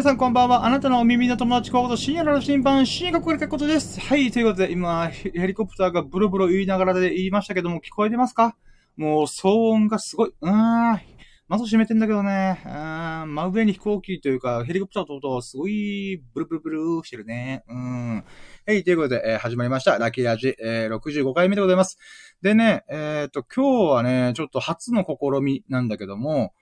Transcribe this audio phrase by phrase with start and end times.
[0.00, 0.64] 皆さんこんばんは。
[0.64, 4.00] あなたのお耳の友達候補と深夜の審判、深夜国これことです。
[4.00, 8.56] はい、ということで、今、ヘリコプターがブロブロ言いながらで言いましたけども、聞こえてますか
[8.96, 10.32] もう、騒音がすごい。
[10.40, 11.00] うーん。
[11.48, 12.62] 窓閉めてんだけどね。
[12.64, 17.62] あ真上に飛行機というか、ヘリコプターととすごい、ブルブルブルしてるね。
[17.68, 18.24] うん。
[18.66, 19.98] はい、ということで、えー、始まりました。
[19.98, 21.98] ラッキーラジ、えー、65回目でございます。
[22.40, 26.54] でね、えっ、ー、と、今日はね、ちょっと初の試みなんだけども、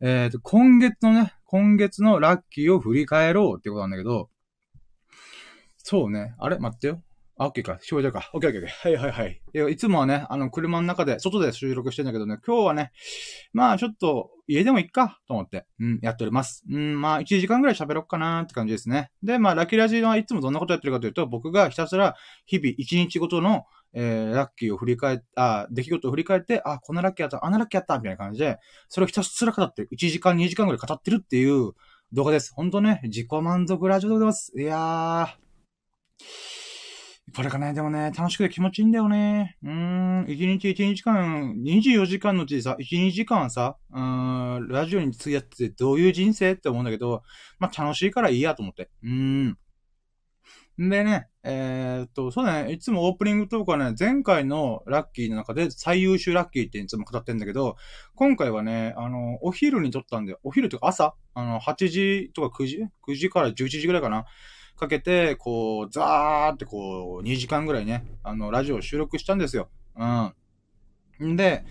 [0.00, 4.28] えっ、ー、と、今月のね、今月のラッキーを振り返ろうってことなんだけど、
[5.78, 6.58] そうね、あれ？
[6.58, 7.02] 待ってよ。
[7.36, 7.78] あ、OK か。
[7.90, 8.30] 表情か。
[8.32, 8.66] OK、OK、OK。
[8.68, 9.72] はいはいはい。
[9.72, 12.92] いつもはね、あの、車の中で、外で収録してんだけどね、今日はね、
[13.52, 16.64] まあちょっと、家でもいっか、と思って、うん、やっております。
[16.70, 19.10] うん、まあ1時間ぐらい喋ろっかなって感じですね。
[19.22, 22.14] で、まあラキラジーはいつもどんなことやってるかというと、僕がひたすら、
[22.46, 28.58] 日々1日ごとの、えー、ラッキーを振り返っ、あ、出来事を振り返って、あ、こんなラッキーやった、あんなラッキーやった、みたいな感じで、
[28.88, 29.88] それをひたすら語ってる。
[29.92, 31.72] 1時間、2時間ぐらい語ってるっていう
[32.12, 32.52] 動画です。
[32.54, 34.52] ほんとね、自己満足ラジオでございます。
[34.56, 35.44] いやー。
[37.34, 39.56] これがね、でもね、楽しくて気持ちいいんだよね。
[39.62, 47.22] うーん、1日1日間、24時間のうちさ、1、2時間はさ、うーん、ラジオにつやってどういう人生って思うんだけど、
[47.58, 48.90] まあ、楽しいからいいやと思って。
[49.02, 49.10] うー
[49.48, 49.58] ん。
[50.76, 57.76] でね、えー、っと、そうだね、いつもオープニングトークはね、前回のラッキーの中で最優秀ラッキーっていつも語ってんだけど、
[58.16, 60.40] 今回はね、あの、お昼に撮ったんだよ。
[60.42, 64.24] お昼というか朝あの、8時とか9時 ?9 時から11時ぐらいかな。
[64.76, 69.68] かけて、こう、ザーってこう、2時間ぐらいね、あの、ラジオを収録したんですよ。
[71.20, 71.26] う。
[71.26, 71.64] んで、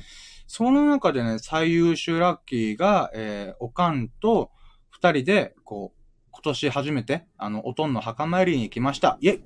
[0.47, 4.51] その中でね、最優秀ラッキーが、えー、おかんと
[4.89, 6.02] 二人で、こう、
[6.33, 9.17] 今年初めて、あの、おとんの墓参りに行きました。
[9.21, 9.41] イェイ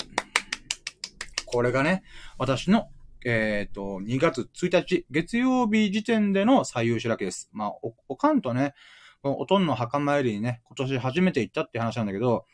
[1.45, 2.01] これがね、
[2.37, 2.87] 私の、
[3.25, 7.49] えっ、ー、と、2月1日、月曜日時点での最優秀だけです。
[7.51, 8.73] まあ、お、おかんとね、
[9.21, 12.45] おとんの墓参りにね、今年初めて行ったって話なんだけど、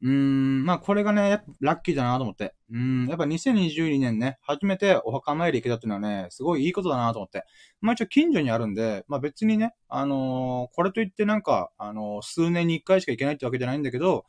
[0.00, 2.54] うーん、まあこれがね、やっぱラッキーだなと思って。
[2.70, 7.44] うん、やっぱ2022年ね、初めてお墓参り行けたっていうのはね、すごいいいことだなと思って。
[7.80, 14.24] まあ一応近所にあるんで、まあ別にね、あのー、これといってなんか、あのー、数年に一回しか行けないってわけじゃないんだけど、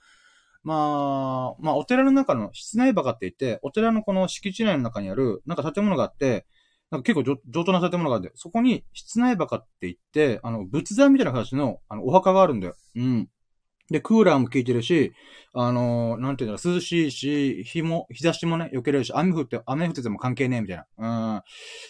[0.64, 6.46] まあ、まあお寺の中の室内墓って言って、お寺のこの敷地内の中にある、なんか建物があって、
[6.92, 12.76] なんか結構上等な建物があって、そこに室内墓って言って、あの、仏壇みたいな形の、あの、お墓があるんだよ。
[12.96, 13.30] うん。
[13.92, 15.14] で、クーラーも効いてるし、
[15.54, 21.36] あのー、なんていうんだろう、涼しいし、日も、日差しもね、避けれるし、雨降って、雨降ってても関係ねえ、みたいな。
[21.36, 21.42] うん。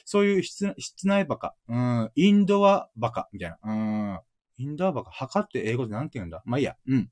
[0.05, 1.55] そういう室、室内バカ。
[1.67, 2.11] うん。
[2.15, 3.57] インドアバカ、みたいな。
[3.63, 4.19] うん。
[4.57, 5.11] インドアバカ。
[5.11, 6.41] 墓って英語でなんて言うんだ？
[6.45, 6.75] まあいいや。
[6.87, 7.09] うん。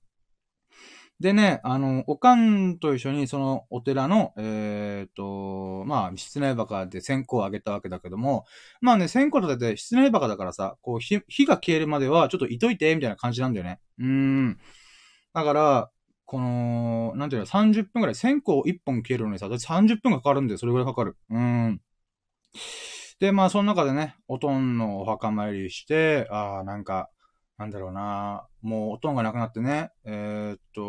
[1.20, 8.46] でね、あの、おかんと一緒にそのお寺の、えっ、ー、と、まあ、室内バカで線香をあげたわけだけども、
[8.82, 13.80] まあね、線香立てて室内バカだからさ、こう、火、火が消えるまではちょっといといて、みたいな感じなんだよね。
[13.98, 14.60] うん。
[15.34, 15.92] だから、
[16.26, 21.18] この、なんていうの、30分くらい、線香1本消えるのにさ、だって30分かかるんだよ、それぐらいかかる。
[21.32, 21.82] うん。
[23.20, 27.10] で、まあ、その中でね、おとんのお墓参りして、ああ、なんか、
[27.58, 30.82] なんだろうな、もうおとんが亡くなってね、えー、っと、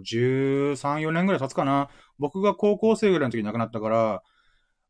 [0.00, 1.90] 13、4年ぐらい経つかな。
[2.18, 4.22] 僕が高校生ぐらいの時に亡くなったから、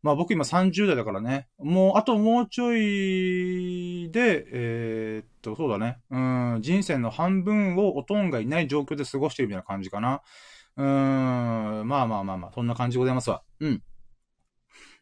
[0.03, 1.49] まあ僕今30代だからね。
[1.59, 5.99] もう、あともうちょいで、えー、っと、そうだね。
[6.11, 10.23] うん、人生の半分をおとんがいない状況で過ごしてるみたいな感じかな。
[10.77, 10.85] うー
[11.83, 13.43] ん、まあまあまあまあ、そんな感じでございますわ。
[13.59, 13.83] うん。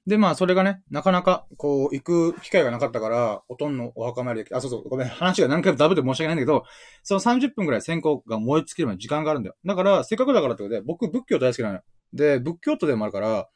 [0.06, 6.64] で、まあ、それがね、なかなか、こう、行く機会がなかったから、おとんのお墓参りで、あ、そうそう、ごめん、話が何回もダブって申し訳ないんだけど、
[7.02, 9.56] その30分くらい線香が燃え尽きるまで時間があるんだよ。
[9.64, 11.82] だから、せっかくだからってことで、僕、仏教大好きなのよ。
[12.12, 13.48] で、仏教徒でもあるから、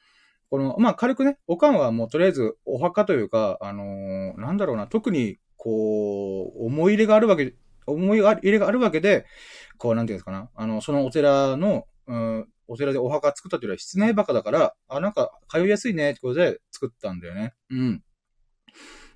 [0.51, 7.55] この、まあ、軽くね、おかんはもうとりあえず、お墓というか、あのー、なんだろうな、特に、こう、思い入れがあるわけ、
[7.87, 9.25] 思い入れがあるわけで、
[9.79, 17.53] こう、なんていうんですかな、あの、そのお寺の、うん、お寺でお墓作ったというよりは室内墓だから、あ、なんか通いやすいねってことで作ったんだよね。
[17.69, 18.03] うん。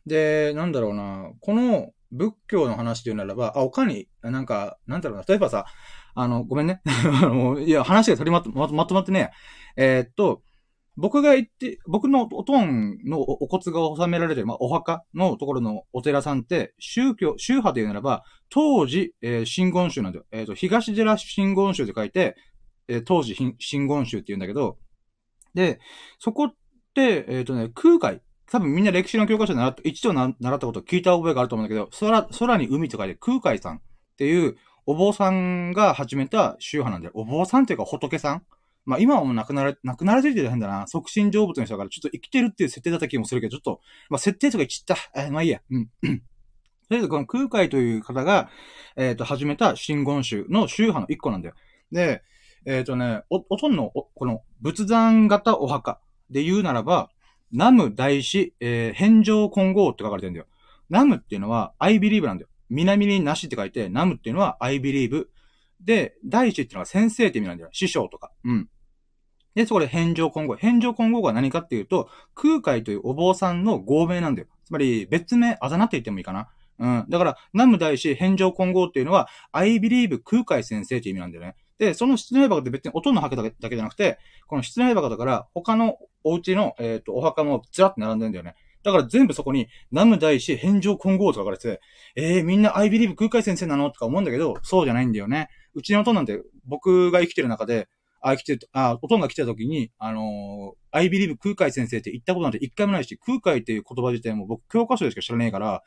[0.06, 5.66] で、なんだろうな、この仏教の話というならば、あ、他に、なんか、なんだろうな、例えばさ、
[6.16, 6.82] あの、ごめんね。
[7.64, 9.30] いや、話が取りまとままとまってね、
[9.76, 10.42] えー、っと、
[10.96, 20.24] 僕が行って、僕のおとんのお骨が収められてる、まあ、お墓のところのお寺さんって、宗教、宗派というならば、当時、えー、真言宗なんだよ。
[20.30, 22.36] えっ、と、東寺真言宗って書いて、
[22.88, 24.78] えー、当時、真言宗って言うんだけど、
[25.54, 25.80] で、
[26.18, 26.54] そこっ
[26.94, 28.20] て、えっ、ー、とね、空海、
[28.50, 33.80] 多分みんな歴史の教科書で習った、一度習ったこと聞いた覚えがあると思うんだけど、空、空に海と書いて空海さんっ
[34.16, 37.12] ていうお坊さんが始めた宗派なんだよ。
[37.14, 38.42] お坊さんっていうか仏さん
[38.84, 40.86] まあ今はもう亡くなら、亡くなられてる変だな。
[40.86, 45.22] 促進成仏の人だからちょっと生きてるっていう設定だった気もするけど、ちょっと、まあ設定とか言っちゃった。
[45.22, 45.60] えー、まあいいや。
[45.70, 45.86] うん。
[45.86, 45.90] と
[46.90, 48.50] りあえずこの空海という方が、
[48.96, 51.54] えっ、と、始めた真言宗の宗派の一個なんだよ。
[51.92, 52.22] で、
[52.66, 56.00] えっ、とね、お、おとんの、この仏壇型お墓
[56.30, 57.10] で言うならば、
[57.52, 60.46] 南無大師、えー、返上混合って書かれてるんだよ。
[60.90, 62.48] 南無っていうのは I believe なんだよ。
[62.68, 65.26] 南になしって書いて、南無っていうのは I believe。
[65.80, 67.70] で、大師っていうのは先生って意味なんだよ。
[67.72, 68.32] 師匠とか。
[68.44, 68.68] うん。
[69.54, 70.56] で、そこで返上混合。
[70.56, 74.48] 返上混合が何かっていうと、空海というお坊さんの合名なんだよ。
[74.64, 76.48] つまり、別名、あざなって言ってもいいかな。
[76.78, 77.06] うん。
[77.08, 81.54] だから、南無大師、返上混合っていうのは、I believe 空海先生って意味なんだよね。
[81.78, 88.54] で、その室内箱って別に音の墓だけだけじゃなくて、この室内箱だから、他のお家の、えっ、ー、と、お墓もずらっと並んでるんだよね。
[88.84, 91.80] だから全部そこに、南無大師、返上混合と書かれてて、
[92.16, 93.90] えー、みんな I believe 空海先生なの？
[93.90, 95.48] とか思うんだけど、そうじゃないんだよね。
[95.74, 97.88] うちの音なんて、僕が生きてる中で、
[98.20, 105.82] あ、生きてる、あ、音が来た時に、あのー、I believe 空海先生って言ったことなんて一回もないし、空海っていう言葉自体も僕教科書でしか知らねえから、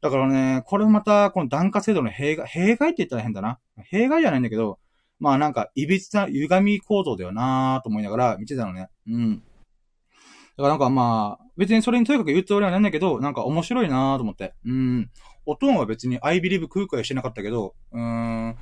[0.00, 3.58] だからね、これまた、この檀家制度の弊害、弊害って言ったら変だな。
[3.90, 4.78] 弊害じゃないんだけど、
[5.18, 8.88] まあなんか、いびつな歪み構造だよなーと思いながら見てたのね。
[9.06, 9.42] うん。
[10.56, 14.54] だからなんかまあ、別にそれにとにかく言うつもりはないんだけど、なんか面白いなーと思って。
[14.64, 15.10] うん。
[15.44, 18.56] おとんは別に I believe 空海してなかったけど、うーん、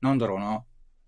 [0.00, 0.64] なんだろうな。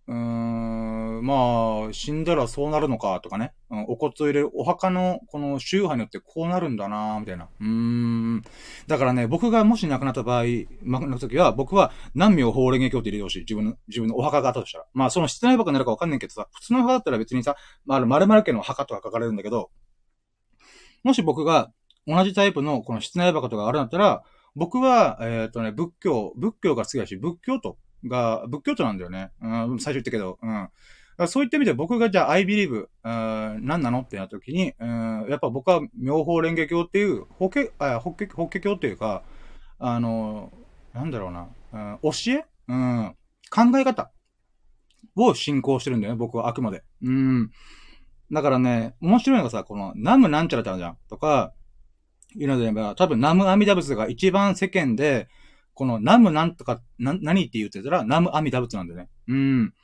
[0.09, 3.53] うーん、まあ、死んだらそうなるのかとかね。
[3.71, 7.49] うん、お骨を入れるお墓のこの宗派によってこうなるんだなみたいな。
[7.61, 8.43] うーん。
[8.87, 10.45] だからね、僕がもし亡くなった場合、
[10.85, 13.39] 亡くなった時は、僕は何名法蓮華経って入れてほしい？
[13.41, 14.87] 自分の、自分のお墓があったとしたら。
[14.95, 19.71] まあ、その室内墓になるかわかんないけどさ、普通の墓だったら別にさ、まあ、〇〇家の墓とか書かれるんだけど、
[21.03, 21.73] もし僕が
[22.07, 24.23] 同じタイプのこの室内墓とかあるんだったら、
[24.55, 27.77] 僕は、えっ、ー、とね、仏教、仏教が好きだし、仏教徒
[28.09, 29.31] が、仏教徒なんだよね。
[29.41, 30.69] うん、最初言ったけど、うん。
[31.29, 37.61] そういった意味で僕がじゃあ I believe、何なのってなった時に、うん、やっぱ僕は妙法蓮華経っていう、法華、
[38.01, 39.23] 法華、法華経っていうか、
[39.79, 40.53] あの、
[40.93, 41.49] なんだろうな、
[42.03, 42.45] うん、教え？
[42.69, 43.15] うん、
[43.51, 44.11] 考え方
[45.15, 46.83] を信仰してるんだよね、僕はあくまで。
[47.03, 47.51] うん。
[48.31, 50.99] だからね、面白いのがさ、この、ナムなんちゃらってあるじゃん。
[51.09, 51.55] とか、
[52.35, 55.29] いうので言えば、多分ナムアミダ仏が一番世間で、
[55.77, 59.11] このナムなんとか、な、何って言ってたら、ナムアミダ仏なんだよね。
[59.29, 59.75] うん。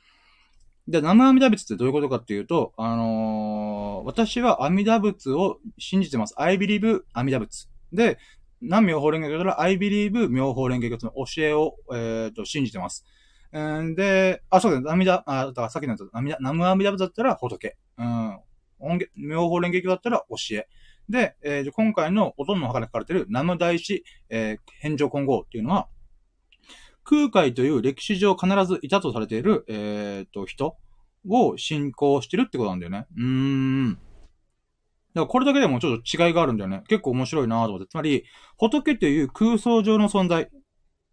[0.87, 6.33] で、ナムアミダ仏ってどういうことかっていうと、あのー、私は阿弥陀仏を信じてます。
[6.37, 7.69] I believe 阿弥陀仏。
[7.93, 8.17] で、
[8.59, 13.05] 南妙法蓮華経から I believe 妙法蓮華経の教えを、えっ、ー、と、信じてます。
[13.55, 17.77] んで、あ、そうだね、阿弥陀、あ、だからさっきのやつ、阿弥陀、南無阿弥陀仏だったら仏。
[17.99, 18.39] うん。
[18.79, 20.67] 音妙法蓮華経だったら教え。
[21.09, 25.87] で、えー、今回のおとんの墓に書かれている南無大師、えー、返上混合っていうのは、
[27.03, 30.77] 空海という歴史上必ずいたとされている、えー、と、人
[31.27, 33.05] を信仰してるってことなんだよね。
[33.17, 33.93] うーん。
[33.93, 34.01] だか
[35.21, 36.83] らこれだけでもちょっと違いがあるんだよね。
[36.87, 37.87] 結構面白いなと思って。
[37.87, 38.23] つまり、
[38.57, 40.49] 仏という空想上の存在、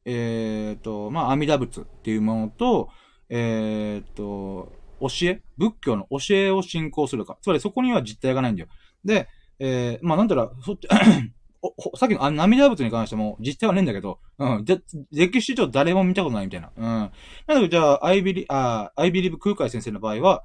[0.05, 2.89] えっ、ー、と、まあ、阿弥陀仏っていうものと、
[3.29, 7.39] えっ、ー、と、教え仏教の教えを信仰するか。
[7.43, 8.69] つまりそこには実体がないんだよ。
[9.05, 9.29] で、
[9.61, 10.89] えー、まあ、なんたら、そっち、
[11.63, 14.65] おさっきのあ涙仏に関しても実態はねえんだけど、うん。
[14.65, 14.81] で、
[15.13, 16.73] 歴史上誰も見たことないみたいな。
[16.75, 16.83] うん。
[16.83, 17.11] な
[17.57, 20.43] ので、じゃあ、アイビリ、あアイビリブ空海先生の場合は、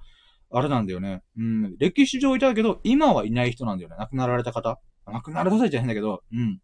[0.52, 1.24] あれなんだよね。
[1.38, 1.78] うん。
[1.80, 3.96] 歴史上いたけど、今はいない人なんだよね。
[3.98, 4.80] 亡くなられた方。
[5.06, 6.56] 亡くなられたじゃ変だけど、うん。
[6.56, 6.60] だ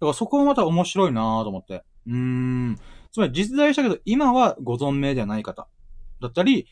[0.00, 1.82] からそこはまた面白いなと思って。
[2.06, 2.76] うーん。
[3.10, 5.68] つまり実在したけど、今はご存命ではない方。
[6.20, 6.66] だったり、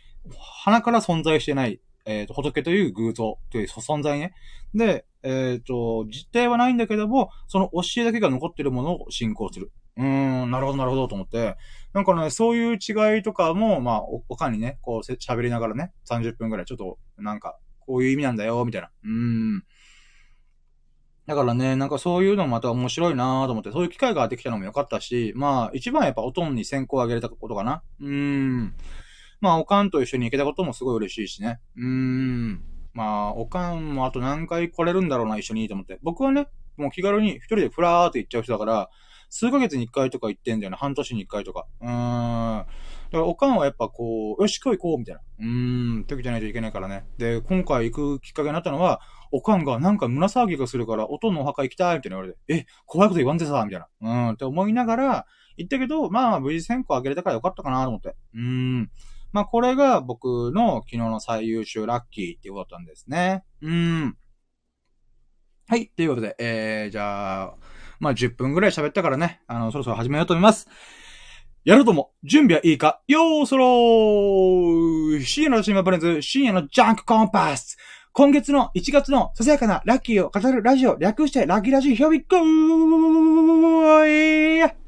[0.63, 4.35] 鼻から存在してない、えっ、ー、と、仏という偶像という存在ね。
[4.75, 9.71] で、えっ、ー、と、実態はないんだけども、その教えだけが残ってるものを信仰する。
[9.97, 11.57] うーん、なるほど、なるほど、と思って。
[11.93, 18.91] なんかね、そういう違いとかも、まあ、お、かにね、こう、喋りながらね、30分くらい、ちょっと、なんか、こういう意味なんだよ、みたいな。
[19.05, 19.11] うー
[19.59, 19.63] ん。
[21.27, 27.83] だからね、なんかそういうのもまた面白いなと思って、そういう機会ができたのも良かったし、まあ、一番やっぱおとんに先行をあげれたことかな。
[28.01, 28.75] うーん。
[29.41, 31.61] まあ、おかんと一緒に行けたこともすごい嬉しいしね。
[31.77, 32.63] うーん。
[32.93, 35.99] まあ、おかんもあと何回来れるんだろうな、一緒にと思って。
[36.03, 38.91] 僕はね、もう気軽に一人でフラーって行っちゃう人だから、
[39.31, 40.77] 数ヶ月に一回とか行ってんだよね。
[40.77, 41.67] 半年に一回とか。
[41.81, 41.91] うーん。
[42.59, 42.69] だか
[43.13, 45.21] らおかんはやっぱこう、よし、今日行こう、みたいな。
[45.39, 47.05] うーん、時じゃないといけないからね。
[47.17, 49.01] で、今回行くきっかけになったのは、
[49.33, 53.87] おかんがなんか胸騒ぎがするから、音のお墓行きたい、みたいな言われて、え、怖いこと言わんでさ、みたいな。
[54.01, 58.17] うーん、って思いながら、行ったけど、まあ、無事選考あげれたからよかったかなと思って。
[58.35, 58.91] うーん。
[59.33, 63.45] まあ、これが僕の昨日の最優秀ラッキーっていうことだったんですね。
[63.63, 64.17] うん。
[65.69, 65.89] はい。
[65.89, 67.55] ということで、えー、じゃあ、
[68.01, 70.69] まあ、10分ぐらい喋ったからね、あの、そろそろ始めようと思います。
[71.65, 77.77] やるとも、準備はいいかよーそろー深夜のシーマブレンズ、深夜のジャンクコンパス
[78.13, 84.80] 今月の1月のささやかなラッキーを語るラジオ、略してラッキーラジオ、ヒョビッコー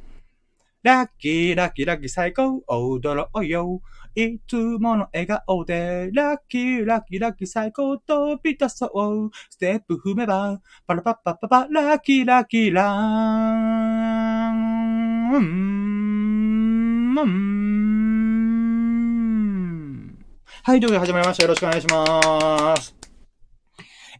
[0.83, 3.81] ラッキー、ラッキー、ラッキー、最高、踊ろうよ。
[4.15, 9.31] いつもの笑顔で、ラッキー、ラッキー、ラッキー、最高、飛び出そう。
[9.49, 12.85] ステップ踏めば、パラパッパッパパ、ラッキー、ラッキー、ラー
[15.39, 15.43] ン。
[20.65, 21.43] はい、ということで始まりました。
[21.45, 23.02] よろしくお願いします。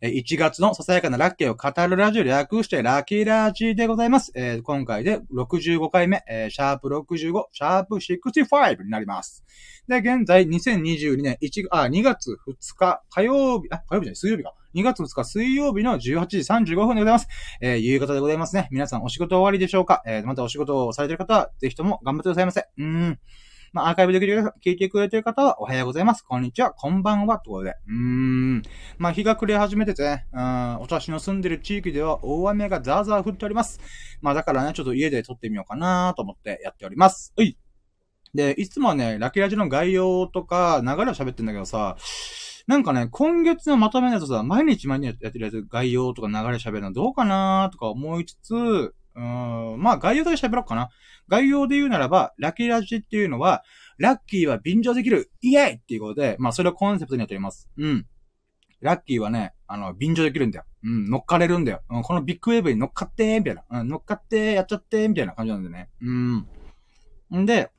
[0.09, 4.33] 1月のささやかなラッキーを語るラジオ略してラッキーラジーでございます。
[4.35, 9.45] えー、今回で65回目、えー、シャープ65、シャープ65になります。
[9.87, 14.55] で、現在2022年1、あ、2月2日火曜日、あ、火曜日じゃない、水曜日か。
[14.75, 17.29] 2月2日水曜日の18時35分でございます。
[17.61, 18.67] えー、夕方でございますね。
[18.73, 20.03] 皆さんお仕事終わりでしょうか？
[20.05, 22.65] えー、またお仕事をされている方は、ぜひとも頑張ってくださいませ。
[22.77, 23.21] うん。
[23.73, 26.21] まあ、アーカイブで聞いてくれてる方は、おはようございます。
[26.21, 26.73] こんにちは。
[26.73, 27.39] こんばんは。
[27.39, 27.71] ということで。
[27.89, 28.63] うーん。
[28.99, 33.81] まあ、日が暮れ始めててね、うん、私の住んでる地域では大雨がザーザー降っております。
[34.21, 37.33] まあ、だからね、ちょっと家で撮ってみようかなと思ってやっております。
[37.39, 37.57] うい。
[38.35, 41.97] で、いつもはね、ラキラジの概要とか流れを喋ってんだけどさ、
[42.67, 50.91] なんかね、今月のまとめだとさ、毎日毎日やってるやつ概要とか流れ喋るのどうかなーとか思いつつ、うん、まあ概要だけ喋ろうかな。
[51.29, 53.63] 概要で言うならば、ラッキーラジっていうのは、
[53.99, 57.69] ラッキーは便乗できるイエイっていうことで、まあそれをコンセプトにやっております。
[57.77, 58.07] うん。
[58.81, 60.65] ラッキーはね、あの、便乗できるんだよ。
[60.85, 61.83] うん、乗っかれるんだよ。
[61.89, 63.65] うん、このビッグウェーブに乗っかってみたいな。
[63.71, 65.89] うん、乗っかってやっちゃってみたいな感じなんでね。
[66.03, 66.47] うん。
[67.35, 67.71] んで、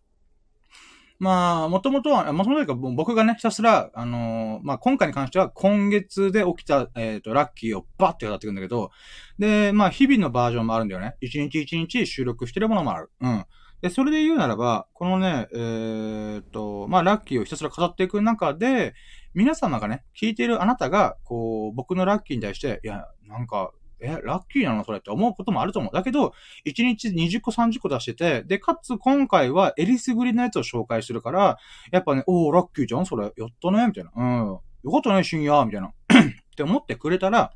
[1.24, 8.92] まあ、もともとは、もともというか、僕がね、ひたすら、あのー、まあ、今回に関しては、今月で起きた、えっ、ー、と、ラッキーをバッて語っていくんだけど、
[9.40, 11.16] で、まあ、日々のバージョンもあるんだよね。
[11.22, 13.10] 一日一日収録してるものもある。
[13.22, 13.46] うん。
[13.82, 18.94] で、それで言うならば、このね、えー、っと、まあ、ラッキーをひたすら語っていく中で、
[19.34, 23.72] 皆様がね、聞いているあなたが、こう、僕のラッキーに対して、いや、なんか、
[24.04, 25.94] え、ラッキーなのそれって思うこともあると思う。
[25.94, 26.34] だけど、
[26.66, 31.58] 1日20個30個出してて、で、かつ今回はエリスグリのやつを紹介してるから、
[31.92, 34.12] やっぱね、おー、ラッキーじゃんそれ、やったねみたいな。
[34.16, 34.48] うん。
[34.84, 35.88] よかったね、深夜みたいな。
[35.88, 37.54] って思ってくれたら、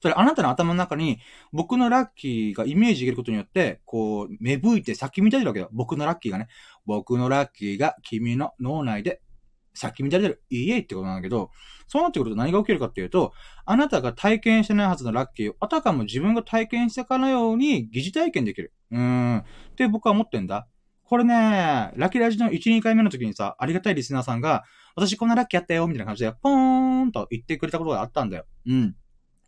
[0.00, 1.18] それあなたの頭の中に
[1.50, 5.70] 僕のラッキーがイメージできることによって、こう、芽吹いて先見立てるわけよ。
[5.72, 6.48] 僕のラッキーがね。
[6.84, 9.22] 僕のラッキーが君の脳内で
[9.74, 10.42] 先見立てる。
[10.50, 11.50] いいえってことなんだけど、
[11.88, 13.32] そうなってくると何が起きるかっていうと、
[13.66, 18.72] あなたが体験してないはずのラッキーを、あたかも自分が体験したかのように疑似体験できる。
[18.90, 19.38] うーん。
[19.38, 19.44] っ
[19.76, 20.68] て僕は思ってんだ。
[21.04, 21.34] これね、
[21.96, 24.64] ラッキーラジの1、2回目の時にさ、ありがたいリスナーさんが、
[24.96, 28.46] 私こんなラッキーやったよ、みたいな感じで、ポーンと言ってくれたことがあったんだよ。
[28.66, 28.96] うん。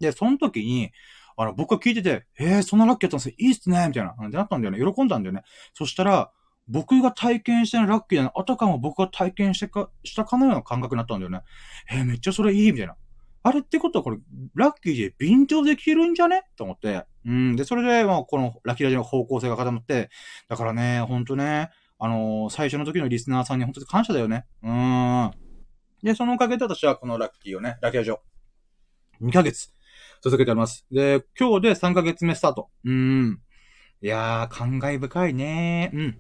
[0.01, 0.91] で、その時に、
[1.37, 3.35] あの、僕が聞いてて、えー、そんなラッキーやったんですよ。
[3.39, 4.11] いいっすねみたいな。
[4.11, 4.95] ってなったんだよね。
[4.95, 5.43] 喜んだんだよね。
[5.75, 6.31] そしたら、
[6.69, 11.43] 僕が体験してないラッキーだなあたかも僕が体験してか、したかのような感覚になったんだよね。
[11.91, 12.97] えー、めっちゃそれいいみたいな。
[13.43, 14.19] あれってことはこれ、
[14.57, 16.43] ラッキーで便乗できるんじゃね？
[16.57, 17.05] と思って。
[17.25, 17.55] うん。
[17.55, 20.11] で、それで、まあ、このラッキーラジの方向性が固まって、
[20.49, 24.47] だからね、ほんとね、あのー、最初の時のリスナーさんに本当に感謝だよね。
[24.63, 25.31] うーん。
[26.03, 28.21] で、そのおかげで私はこのラッキーをね、ラッキーラジオ、
[29.23, 29.71] 2ヶ月
[30.23, 30.85] 続けております。
[30.91, 32.69] で、今日で3ヶ月目スタート。
[32.85, 33.41] うーん。
[34.03, 36.19] いやー、感慨深いねうん。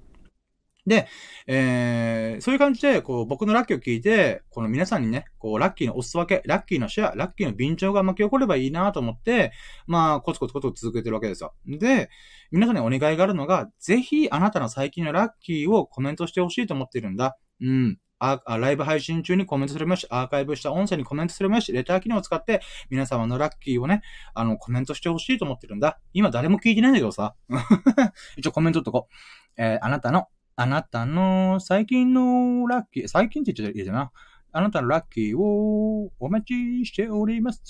[0.87, 1.09] で、
[1.49, 9.53] えー、そういう感じで、こう、僕のラッキーを聞いて、この皆さんにね、こう、ラッキーのお裾分け、ラッキーのシェア、ラッキーの便乗が巻き起こればいいなと思って、
[9.87, 11.55] まあ、コツコツコツ続けてるわけですよ。
[11.67, 12.09] で、
[12.53, 17.37] 皆さんにお願いがあるのが、ぜひ、あなたの最近のラッキーをコメントしてほしいと思ってるんだ。
[17.61, 17.99] うん。
[18.19, 24.01] あ、ライブ配信中にコメントするもし、アーカイブした音声にコメントするもし、レター機能を使って、皆様のラッキーをね、
[24.35, 25.99] あの、コメントしてほしいと思ってるんだ。
[26.15, 27.35] 今誰も聞いてないんだけどさ。
[28.39, 29.15] 一応コメントとこう。
[29.59, 34.11] えー、あなたのあなたの最近のラッキー、最近って言っちゃいいじゃな。
[34.53, 37.61] あなたのラッキーをお待ちしております。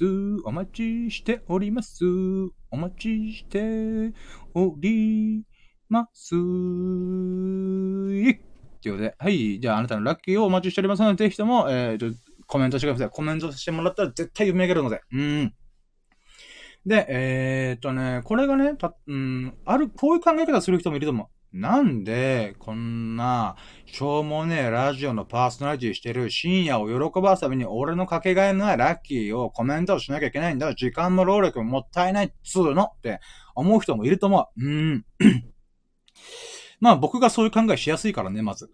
[0.45, 2.05] お待ちしております。
[2.71, 4.13] お待ちして
[4.55, 5.45] おり
[5.89, 6.31] ます。
[6.31, 8.43] というこ
[8.83, 9.59] とで、はい。
[9.59, 12.15] じゃあ、あなたのラッキーをお待ちしておりますので、ぜひとも、えー、
[12.47, 13.11] コメントしてください。
[13.11, 15.01] コメントしてもらったら絶対読み上げるので。
[15.11, 15.55] うん。
[16.87, 21.27] で、えー、っとね、これがね、た、うん、ある、こういう考え方する人もいると思う。
[21.57, 30.75] なんで、こんな、しょうもねえラジオのパーソナリティしてる深夜を喜ばすために俺のかけがえのないラッキーをコメントしなきゃいけないんだ。
[30.75, 33.21] 時間も労力ももったいないっつうのって
[33.55, 34.67] 思う人もいると思う。
[34.67, 35.07] うん。
[36.79, 38.71] まあ僕がそういう考えしやすいからね、まず。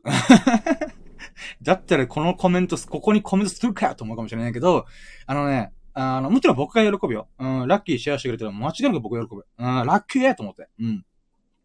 [1.62, 4.86] だったらこのコメント、ここにコメントするかと思うかもしれないけど、
[5.26, 7.28] あのね、あの、もちろん僕が喜ぶよ。
[7.38, 9.46] うん、ラッキーシェアしてくれてる間違いなく僕喜ぶ。
[9.56, 10.68] うん、ラッキーやと思って。
[10.80, 11.04] うん。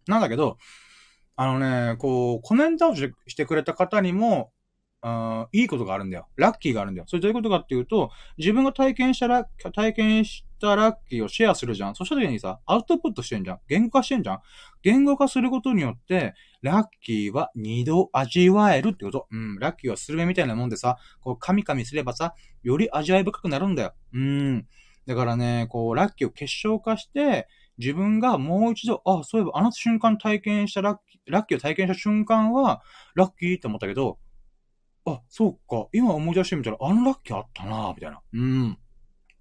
[0.06, 0.60] なんだけど、
[1.38, 4.52] あのね、こう、コメントをしてくれた方にも、
[5.02, 6.28] あいいことがあるんだよ。
[6.36, 7.06] ラッキーがあるんだよ。
[7.08, 11.96] それどういうことかっていうと、自分が体験したラ体験したラッキーをシェアするじゃん。
[11.96, 13.60] そした時にさ、アウトプットしてんじゃん。
[13.68, 14.40] 言語化してんじゃん。
[14.82, 19.28] 言語化することによって、ラッキーは二度味わえるってこと。
[19.32, 23.94] うん、ラッキーはスルメみたいなもんでさ、こう、カミカミすればさ、より味わい深くなるんだよ。
[24.14, 24.66] うん。
[25.06, 27.48] だからね、こう、ラッキーを結晶化して、
[27.78, 32.82] 自分がもう一度、あ、そういえばあの瞬間体験したラッキー、ラッキーを体験した瞬間は、
[33.16, 34.18] ラッキーって思ったけど、
[35.06, 38.22] あ、そうか、今思い出してみたら、あのラッキーあったなみたいな。
[38.34, 38.78] うん。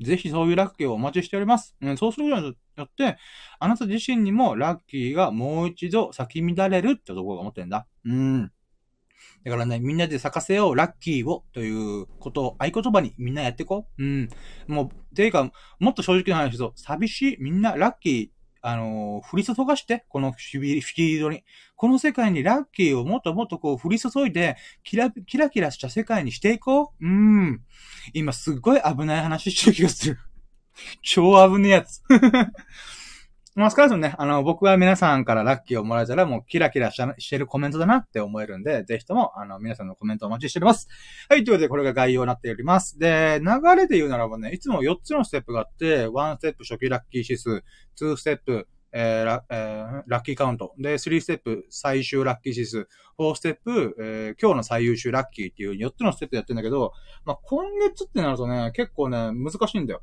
[0.00, 1.74] ぜひそういうラッキーをお待ちしております。
[1.80, 3.16] うん、そうすることによって、
[3.58, 7.86] あなた自身にもラッキーがもう一度咲き乱れるってところが思ってんだ。
[8.04, 8.52] うん。
[9.44, 14.02] だからね、みんなで咲かせよう、ラッキーを、ということを合言葉にみんなやっていこう。
[14.02, 14.28] うん。
[14.66, 18.36] もう、ていうか、もっと正直な話すと、寂しい、みんなラッキー、
[18.68, 21.44] あのー、降り注がして、このフィールドに。
[21.76, 27.06] この世界にラッキーをもっともっとこう降り注いで、キラ、キラキラした世界にしていこう。
[27.06, 27.62] うん。
[28.12, 30.18] 今すっごい危ない話してる気がする。
[31.02, 32.02] 超危ねえやつ。
[33.56, 40.88] まあ、少なくともね、あの、僕は皆さんからラッキーをもらえたら、もうキラキラしてるコメントだなって思えるんで、ぜひとも、あの、皆さんのコメントお待ちしております。
[41.30, 42.98] はい、ということで、これが概要になっております。
[42.98, 47.64] で、流れで言うならばね、いつも4つのステップがあって、1ステップ初期ラッキー指数、
[47.98, 50.74] 2ステップ、えーラえー、ラッキーカウント。
[50.78, 52.88] で、3ステップ最終ラッキー指数。
[53.18, 56.92] 4ステップ、えー、今日の最優秀ラッキーっていう4つのステップやってんだけど、
[57.24, 60.02] まあ、今月ってなるとね、結構ね、難しいんだよ。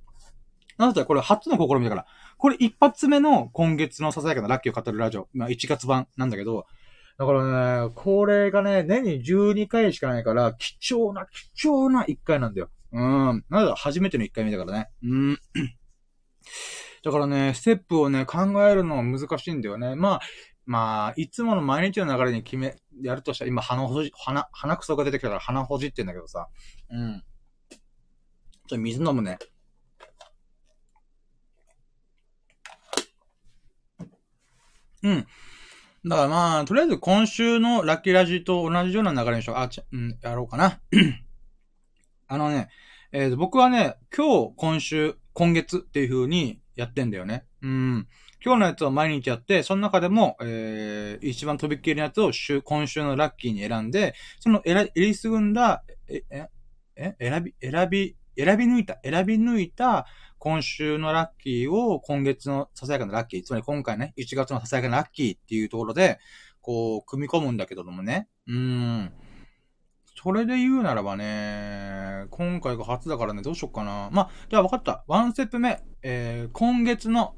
[0.78, 2.06] なので、これ初の試みだから。
[2.38, 5.28] これ一発目の今月のささやかなラッキーを語るラジオ。
[5.34, 6.66] まあ1月版なんだけど、
[7.18, 12.70] だからね、これがね、年に12回しかないから、貴重な、貴重な1回なんだよ。
[12.92, 13.46] うん。
[13.50, 14.90] なんだ、初めての1回目だからね。
[15.04, 15.40] うん。
[17.04, 19.96] だからね、ステップをね、考えるのは難しいんだよね。
[19.96, 20.22] まあ、
[20.66, 26.48] まあ、いつもの毎日の流れに決め、やるとしたら、今、鼻ほじ、鼻、鼻くそが出てきたから鼻ほじってんだけどさ。
[26.90, 27.24] うん。
[28.68, 29.38] ちょ水飲むね。
[35.04, 35.28] うん。
[36.06, 39.58] だからまあ、とりあえず今週のラッキーラジと同じような流れにしよう。
[39.58, 40.80] あ、ちうん、やろうかな。
[42.28, 42.70] あのね、
[43.12, 47.46] えー、僕はね、今日、今週、今月っていう風にやってんだよね。
[47.62, 48.08] うん。
[48.44, 56.50] 今日のやつを毎日やって、その中でも、えー、一番飛びっきりのやつを週、今週のラッキーに選んで、その選、りすぐんだ、え、え、
[56.98, 60.06] え、選び、選び、選び抜いた、選び抜いた、
[60.40, 66.20] 今週のラッキーを今月のささやかなラッキー、つまり今回ね、1月のささやかなラッキーっていうところで、
[66.62, 68.28] こう、組み込むんだけどもね。
[68.48, 69.14] うーん。
[70.16, 74.10] それで言うならばね、今回が初だからね、どうしよっかな。
[74.12, 75.04] まあ、じゃあ分かった。
[75.08, 75.82] ワンステップ目。
[76.02, 77.36] えー、今月の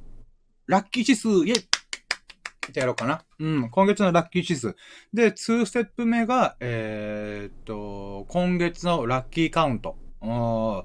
[0.67, 3.23] ラッキー指数、イェイってやろうかな。
[3.39, 3.69] うん。
[3.69, 4.75] 今月のラッキー指数。
[5.13, 9.97] で、2ステップ目が、えー、っと、今月のラッキーカウント。
[10.27, 10.83] あ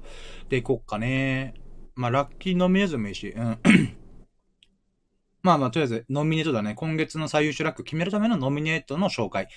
[0.49, 1.53] で、いこっかね。
[1.95, 3.59] まあ、ラッキーノミネートもいいし、うん。
[5.43, 6.75] まあまあ、とりあえず、ノミネートだね。
[6.75, 9.47] 今月の最優秀ラック決めるためのノミネートの紹介。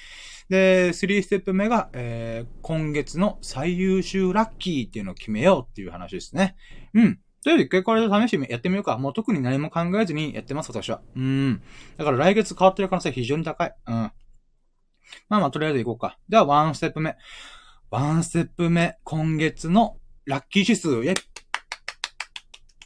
[0.49, 6.57] で、3ステップ目が、えー、今月の最優秀ラッキーっていうのを決めようっていう話ですね。
[6.94, 7.16] うん。
[7.16, 8.97] とりあえず一回これで試してやってみようか。
[8.97, 11.03] もう特に何も考えずにやってます、私は。
[11.14, 11.62] うん。
[11.99, 13.75] だから来月変わってる可能性非常に高い。
[13.87, 13.94] うん。
[13.94, 14.12] ま
[15.37, 16.18] あまあ、とりあえず行こうか。
[16.29, 17.16] では、ワンステップ目。
[17.94, 18.98] ワンステップ目。
[19.04, 20.88] 今月のラッキー指数。
[20.88, 21.14] イェイ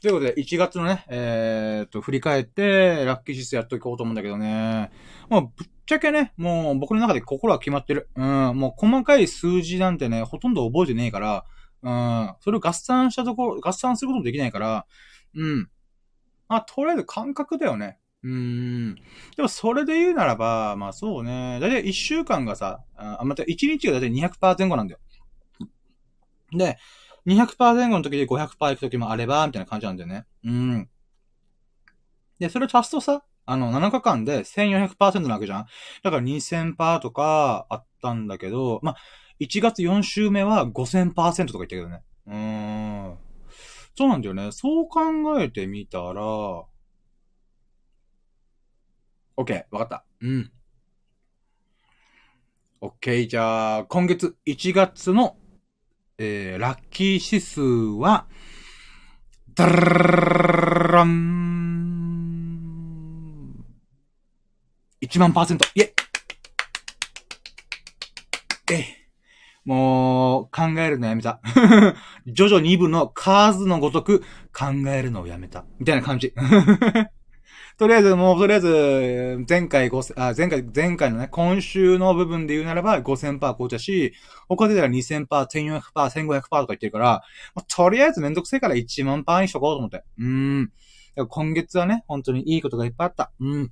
[0.03, 4.91] ということで、1月のね、えー、っと、振り返って、ラッキー指数やっていこうと思うんだけどね。
[5.31, 8.11] もう、ぶっちゃけね、もう僕の中で心は決まってる。
[8.17, 11.47] うん、もう細かい数字なんてね、ほとんど覚えてねえから、
[11.83, 14.85] うん、それを合算したところ、合算することもできないから、
[15.35, 15.71] うん。
[16.51, 17.99] まあ、とりあえず感覚だよね。
[18.25, 18.95] うん。
[19.37, 21.59] でも、それで言うならば、まあそうね。
[21.61, 25.01] だいたい1週間がさ、あ、また1日がだいたい200%前後なんだよ。
[26.53, 26.79] で、
[27.27, 30.27] 200%前後の時で500%行く時もあれば、みたいな感じなんだよね。
[30.45, 30.89] うん。
[32.41, 35.67] で、それを足すとさ、あの、7日間で1400%なわけじゃん。
[36.03, 38.97] だから2000%とかあったんだけど、まあ、
[39.39, 42.03] 1月4週目は5000%とか言ったけどね。
[42.27, 43.19] うーん。
[43.97, 44.53] そうなんだよね。
[44.53, 45.01] そう考
[45.41, 46.65] えてみたら、
[49.39, 50.05] OK、わかった。
[50.21, 50.53] うん。
[52.81, 55.37] OK、じゃあ、今月1月の
[56.21, 58.27] えー、ラッキー指数は、
[59.55, 61.95] ダラン、
[65.01, 65.65] 1万パーセント。
[65.77, 65.93] イェ
[68.73, 68.85] え、
[69.65, 71.41] もう、考えるのやめた。
[72.27, 75.67] ジョジョ2部のカーズのごとく考えるのをやめた。
[75.79, 76.35] みたいな感じ。
[77.79, 84.15] とりあえず、もう、とりあえず、前回5、あ、前回、前回のね、今週の部分で言うならば5000%紅茶し、
[84.49, 87.23] 他でたら2000%、1400%、1500%とか言ってるから、
[87.69, 90.03] とりあえずめんどくせえから1万パーにしとこうと思って。
[90.19, 90.73] うん。
[91.29, 93.31] 今月はね、本当にいいことがいっぱいあった。
[93.39, 93.67] うん。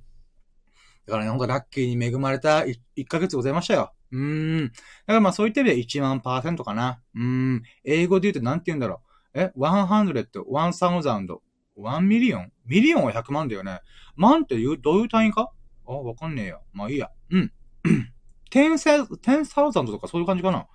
[1.05, 3.91] だからね、ほんとラッキーに恵まれた 1, 1ヶ月ございましたよ。
[4.13, 4.67] うーん。
[4.67, 4.71] だ
[5.07, 7.01] からまあそういった意味で1万パーセントかな。
[7.13, 7.23] うー
[7.55, 7.63] ん。
[7.83, 9.01] 英語で言うと何て言うんだろ
[9.33, 9.39] う。
[9.39, 11.39] え ?100, 1000,
[11.77, 13.81] 1 million million は100万だよね。
[14.15, 15.51] 万って言う、どういう単位か？
[15.87, 16.63] あ、わかんねえよ。
[16.73, 17.11] まあいいや。
[17.31, 17.51] うん。
[18.51, 20.67] 10,000とかそういう感じかな。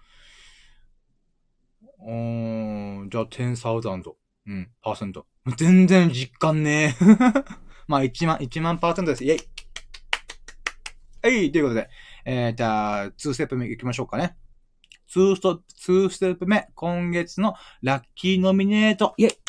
[2.05, 4.15] うーん、じゃあ10,000。
[4.45, 5.27] うん、パーセント。
[5.57, 7.05] 全然実感ねえ。
[7.87, 9.25] まあ1万、1万パーセントです。
[9.25, 9.39] イェイ
[11.23, 11.89] はい、ということで、
[12.25, 14.37] えー、じゃあ、2ステップ目行きましょうかね。
[15.15, 19.42] 2スト、2ステップ目、今月のラッキーノミネート、イェイ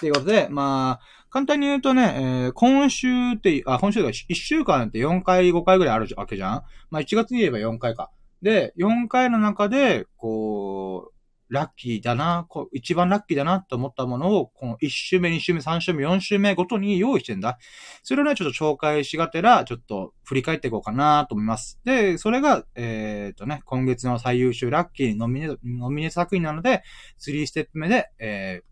[0.00, 6.62] ということで、まあ、簡単に言うとね、えー、今週って、あ、今週が1週間って4回、5回ぐらいあるわけじゃん？
[6.90, 8.10] まあ1月に言えば4回か。
[8.42, 11.14] で、4回の中で、こう、
[11.50, 17.58] ラッキーだな、こう一番ラッキーだなと思ったものを、この1週目、2週目、3週目、4週目ごとに用意してんだ。
[18.04, 21.80] それをね、ちょっと紹介しがてら、ちょっと振り返っていこうかなと思います。
[21.84, 26.82] で、それが、えっ、とね、今月の最優秀ラッキーノミネ、ノミネ作品なので、
[27.18, 28.69] 3ステップ目で、えー、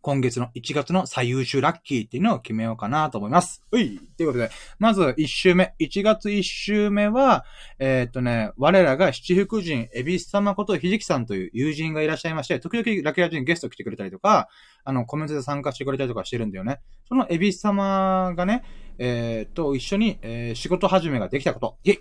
[0.00, 3.62] 今月の1月の最優秀ラッキーっていうのを決めようかなと思います。
[3.72, 5.74] ういということで、まず1週目。
[5.80, 7.44] 1月1週目は、
[7.78, 14.48] えー、っとね、我らが七福神、エビス様ことひじきさんという友人がいらっしゃいまして、時々ラキラジにゲスト来てくれたりとか、
[14.84, 16.80] あの、コメントで参加してくれたりとかしてるんだよね。
[17.08, 18.62] そのエビス様がね、
[18.98, 21.78] えー、っと、一緒に、えー、仕事始めができたこと。
[21.84, 21.98] イェイ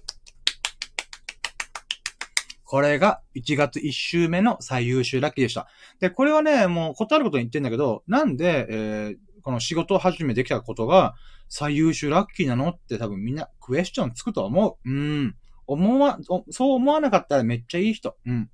[2.67, 5.67] これが1月1週目の最優秀ラッキーでした。
[6.01, 11.15] で、これはね、もう断ることに言ってんだけど、なんで、えー、この仕事を始めできたことが
[11.47, 14.89] 最優秀ラッキーなのって多分みんなクエスチョンつくと思う。
[14.89, 15.36] うん。
[15.65, 18.17] 思わ、そう思わなかったらめっちゃいい人。
[18.25, 18.49] うん。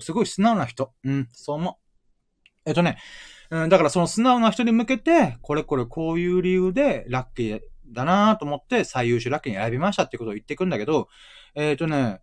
[0.00, 0.92] すごい素直な人。
[1.02, 1.28] うん。
[1.32, 1.74] そう思う。
[2.66, 2.98] えっとね、
[3.48, 11.08] うん、だからその素直な人に向けて、これこれこういう理由でラッキーだなと思って最優秀ラッキーに選びましたってことを言ってくんだけど、
[11.54, 12.20] えっ、ー、とね、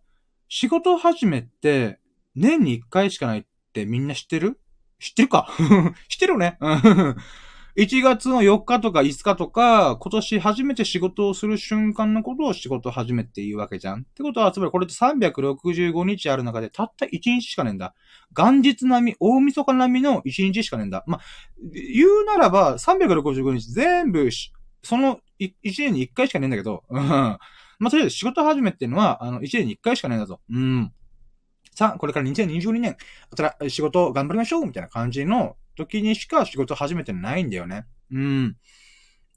[0.56, 1.98] 仕事始めって、
[2.36, 4.60] 年に1回しかないってみんな知ってる？
[5.00, 5.48] 知ってるか？
[6.08, 6.58] 知ってるよね
[7.76, 14.02] ?1 月の4日とか5日とか、今年初めて仕事をする瞬間のことを仕事始めって言うわけじゃん。
[14.02, 17.96] ってことは、つまりこれって365日ある中でたった1日しかねえんだ。
[18.30, 21.02] 元日並み、大晦日並みの1日しかねえんだ。
[21.08, 21.20] まあ、
[21.72, 24.28] 言うならば、365日全部、
[24.84, 26.84] その1年に1回しかねえんだけど、
[27.84, 30.40] まあ、とりあえず仕事始めっていうのは、あの、1年に1回しかないんだぞ。
[30.50, 30.92] うん。
[31.74, 32.96] さあ、これから2022年、
[33.30, 37.86] あたら、仕事頑張りましょうみたいな感じの時にしか仕事始めてないんだよね。
[38.10, 38.56] うん。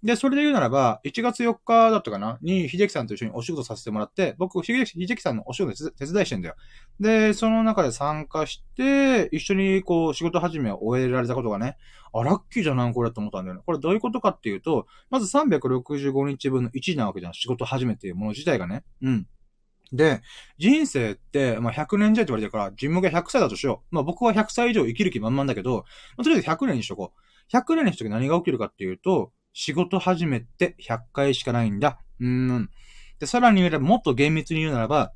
[0.03, 2.37] で、それで言うならば、1月4日だったかな？
[2.41, 6.55] に、秀樹さんと一緒にお仕事させてもらって、僕、秀樹さんのお仕事手伝いしてんだよ。
[6.99, 11.77] で、その中で参加して、一緒にこう、仕事始めを終えられたことがね、
[12.13, 12.93] あ、ラッキーじゃない？
[12.93, 13.63] これと思ったんだよね。
[13.65, 17.33] これどういうことかっていうと、まず365日分の1なわけじゃん。
[17.33, 18.83] 仕事始めっていうもの自体がね。
[19.01, 19.27] うん。
[19.93, 20.21] で、
[20.57, 23.95] 人生って、まあ、100年時代って言われてるから、自分が100歳だとしよう。
[23.95, 25.85] まあ、僕は100歳以上生きる気満々だけど、
[26.17, 27.55] まあ、とりあえず100年にしとこう。
[27.55, 31.99] 100年にしとき何が起きるかっていうと、仕事始めて100回しかないんだ。
[32.19, 32.69] うん。
[33.17, 35.13] で、さらに言えばもっと厳密に言うならば、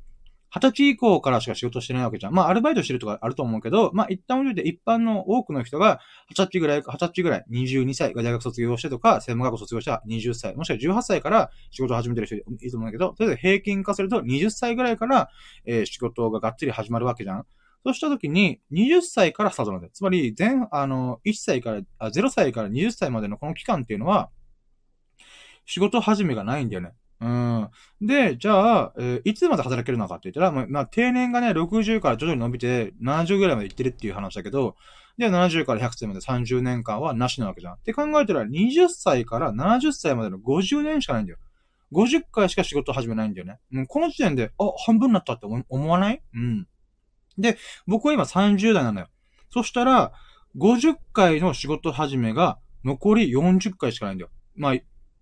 [0.52, 2.34] 二十歳以降からしか仕事してないわけじゃん。
[2.34, 15.30] まあ、アルバイトしてるとかあると思うけど、まあ、一旦置いて一般の多くの人が、二十歳ぐらい、二十歳ぐらい、22歳が大学卒業してとか、専門学校卒業したら20歳、もしくは18歳から仕事を始めてる人いると思うんだけど、とりあえず平均化すると20歳ぐらいから、
[15.66, 17.46] えー、仕事ががっつり始まるわけじゃん。
[17.84, 19.90] そうしたときに、20歳からスタートなんだよ。
[19.92, 24.30] つまり、全、あの、1歳から、あ、0歳から20歳までのこの期間っていうのは、
[25.66, 26.92] 仕事始めがないんだよね。
[27.20, 27.70] うん。
[28.00, 34.76] で、じゃあ、えー、いつまで働けるのかって言ったら、まあ、まあ、定年がね、60から徐々に伸びて、70ぐらいまで行ってるっていう話だけど、
[35.18, 37.74] で、70から100歳まで30年間はなしなわけじゃん。
[37.74, 41.38] って考えたら、20歳から70歳までの50年しかないんだよ。
[41.92, 43.58] 50回しか仕事始めないんだよね。
[43.70, 46.22] もうこの時点で、あ、半分になったって思わない？
[46.34, 46.66] うん。
[47.38, 49.08] で、僕は今30代なのよ。
[49.50, 50.12] そしたら、
[50.56, 54.30] 50回の仕事始めが残り40回しかないんだよ。
[54.54, 54.74] まあ、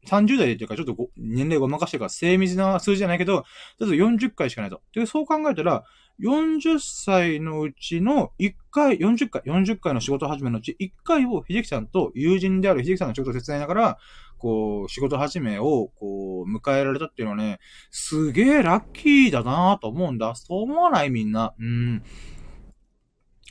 [0.07, 3.45] 30代でっていうか、ちょっと年齢ごまかしてるから、精密な数字じゃないけど、
[3.79, 4.81] ちょっと40回しかないと。
[4.95, 5.85] で、そう考えたら、
[6.23, 13.99] 40歳のうちの1回、40回、40回の仕事始めのうち1回を秀樹さんと友人である秀樹さんの仕事を手伝いながら、
[14.41, 20.35] こう、仕事始めを、こう、迎えられたっていうのはね、すげえラッキーだなと思うんだ。
[20.35, 21.55] そう思わないみんな。
[21.59, 22.03] うん。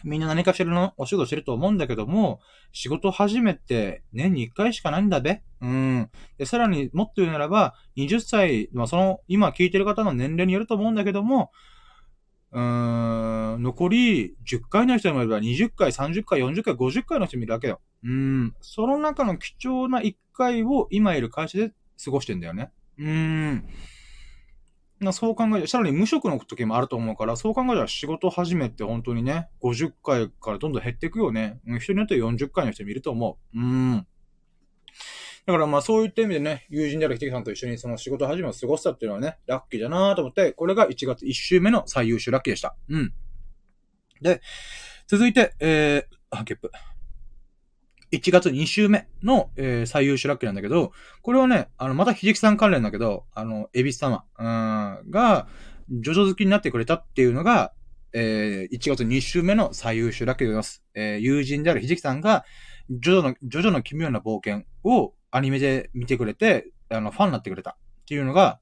[0.04, 2.40] みんな何かしらのお仕事してると思うんだけども、
[2.72, 5.42] 仕事始めて年に1回しかないんだべ。
[5.62, 6.10] うん。
[6.38, 11.52] で、さらにもっと言うならば、20歳、まあその、今聞いてる方の年齢によると思うんだけども、
[12.52, 17.80] うーん、残り10回の人もいれば20回、30回、40回、50回の人もいるわけよ。
[18.04, 18.56] うん。
[18.62, 22.72] その中の貴重な1回を今いる会社で過ごしてんだよね。
[22.98, 23.66] うん。
[25.00, 31.60] なそう考えて、さらに無職の時もあると思うから、そう考えたら仕事始めて本当にね、50回からどんどん減っていくよね。
[31.80, 33.60] 人によっては40回の人もいると思う。
[33.60, 34.08] うん。
[35.50, 42.76] だからまあそういった意味でね、友人であるひてきさんと一緒にその仕事始めを過ごしたっていうのはね、ラッキーだなと思って、これが1月1週目の最優秀ラッキーでした。
[42.88, 43.14] うん。
[44.22, 44.42] で、
[45.08, 46.70] 続いて、えー、あ、ゲップ。
[48.12, 50.92] 1月2週目の、えー、最優秀ラッキーなんだけど、
[51.24, 55.48] これはね、あの、またひじきさん関連だけど、あの、エビス様、うん、が、
[55.90, 57.74] ジョジョ好きになってくれたっていうのが、
[58.14, 60.84] えー、1月2週目の最優秀ラッキーでございます。
[60.94, 62.46] えー、友人であるひじきさんが、
[62.92, 68.60] ジョジョの、ジョジョの奇妙な冒険をアニメで見てくれて、あの、ファンになってくれたっていうのが、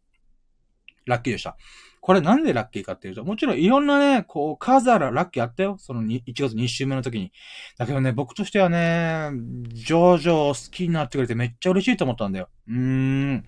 [1.05, 1.57] ラッキーでした。
[2.01, 5.77] これなんでラッキーかっていうと、もちろんいろんなね、こう、数あるラッキーあったよ。
[5.79, 7.31] その1月2週目の時に。
[7.77, 9.31] だけどね、僕としてはね、
[9.73, 12.49] ジョジョ好きになってくれてめっちゃ嬉しいと思ったんだよ。
[12.67, 13.45] うーん。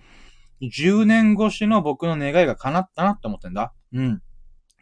[0.62, 3.72] 10年越しの僕の願いが叶ったなって思ってんだ。
[3.92, 4.22] うん。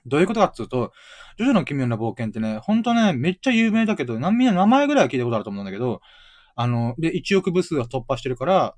[0.07, 0.92] どういうことかっていうと、
[1.37, 6.01] ジョジョの奇妙な冒険ってね、ほんとね、めっちゃ有名だけど、みんな名前ぐらいは聞いたことあると思うんだけど、
[6.61, 8.75] あの、で、1億部数が突破してるから、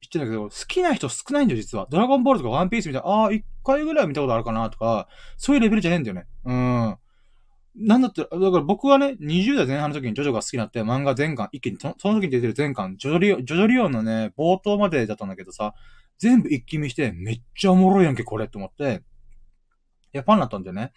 [0.00, 1.86] 知ってんだけど、好きな人少ないんだよ、実は。
[1.90, 6.26] ドラゴンボールとかワンピースみたいな、ああ、一回ぐらい見たことあるかなとか、そういうレベルじゃねえんだよね。
[6.46, 6.96] うん。
[7.76, 15.74] なんだって、だから僕はね、20代前半の時にジョジョが好きになって漫画全巻、一気にそ、その時に出てる全巻、ジョジョリオン、ジョジョリオンのね、冒頭までだったんだけどさ、
[16.18, 19.02] 全部一気見して、めっちゃおもろいやんけ、これって思って、
[20.14, 20.92] いや、ファンになったんだよね。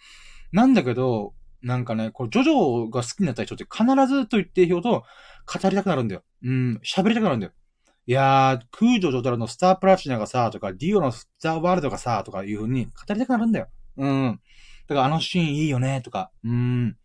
[0.50, 5.04] なんだけど、なんかね、これ、ジョジョが好きになった人って必ずと言っていいほど
[5.46, 6.22] 語りたくなるんだよ。
[6.42, 7.52] うん、喋りたくなるんだよ。
[8.06, 13.68] いやー、空女ジョタラのスタープラチナがさ、とか、ディオのスターワールドがさ、とかいう風に語りたくなるんだよ。
[13.96, 14.40] うん。
[14.88, 16.32] だからあのシーンいいよね、とか。
[16.44, 16.96] うん。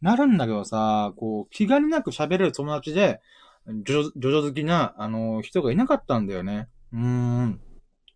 [0.00, 3.20] なるんだけどさ、こう、気兼ねなく喋れる友達で、
[3.84, 6.68] ジョジョジョ好きな、あの、人がいなかったんだよね。
[6.92, 7.60] うん。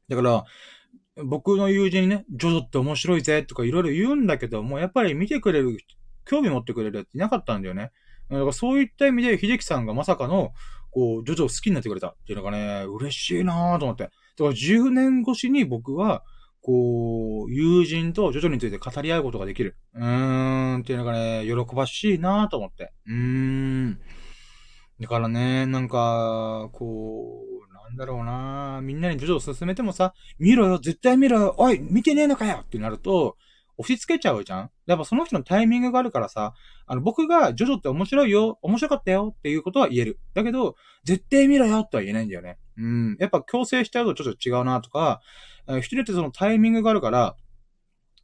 [0.08, 0.44] だから、
[1.24, 5.78] 僕の友人にね、ジョジョって面白いぜ、とかいろいろ言うんだけども、やっぱり見てくれる、
[6.24, 7.92] 興味持ってくれるやついなかったんだよね。
[8.30, 10.52] だからそういった意味で、秀樹さんがまさかの、
[10.90, 14.04] こう、ジョジョを好きになってくれたっていうのがね、嬉しいなぁと思って。
[14.04, 14.12] だか
[14.44, 16.22] ら10年越しに僕は、
[16.62, 19.76] こう、友人とジョジョについて語り合うことができる。
[19.94, 22.92] うーん、っていうのがね、喜ばしいなぁと思って。
[23.06, 24.00] うーん。
[25.00, 33.36] だからね、なんか、こう、なんだろうなみんなにジョジョを進めてもさ、見ろよ、絶対見ろよ、おい、見てねえのかよってなると、
[33.76, 34.70] 押し付けちゃうじゃん？
[34.86, 36.54] やっぱその人のタイミングがあるからさ、
[36.86, 40.20] あの、僕がジョジョって面白いよ、面白かったよっていうことは言える。
[40.34, 42.58] だけど、絶対見ろよとは言えないんだよね。
[42.76, 43.16] うん。
[43.18, 45.20] やっぱ強制しちゃうとちょっと違うなとか、
[45.82, 47.36] 人によってそのタイミングがあるから、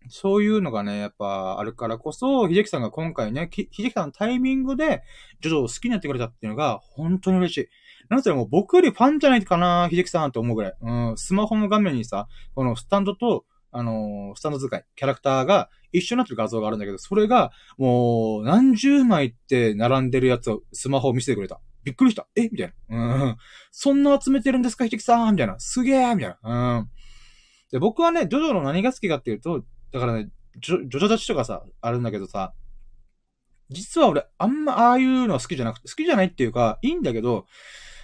[0.09, 5.03] そういうのがね、やっぱあるからこそ、秀樹さんが今回ね、秀樹さんのタイミングで、
[5.41, 7.69] ジョジョを好きになってくれたっていうのが、本当に嬉しい。
[8.09, 10.75] なんせもう僕よりファンじゃないかな、秀樹さんって思うぐらい。
[10.81, 21.61] うん、スマホの画面にさ、このスタンドと、あの、スタンド使い、キャラクターが一緒になってる画像があるんだけど、それが、もう、何十枚って並んでるやつをスマホを見せてくれた。
[21.85, 22.27] びっくりした。
[22.37, 22.49] え？
[22.51, 23.25] みたいな。
[23.25, 23.37] うん。
[23.71, 25.59] そんな集めてるんですか、ひてきさんみたいな。
[25.59, 26.79] すげえみたいな。
[26.79, 26.91] うん。
[27.73, 30.29] で、僕はね、ジョジョの何が好きかっていうと、だからね、
[30.61, 32.53] ジョジョジョ立ちとかさ、あるんだけどさ、
[33.71, 37.47] 実は俺、あんまああいうのは好きじゃなくて、好きじゃないっていうか、いいんだけど、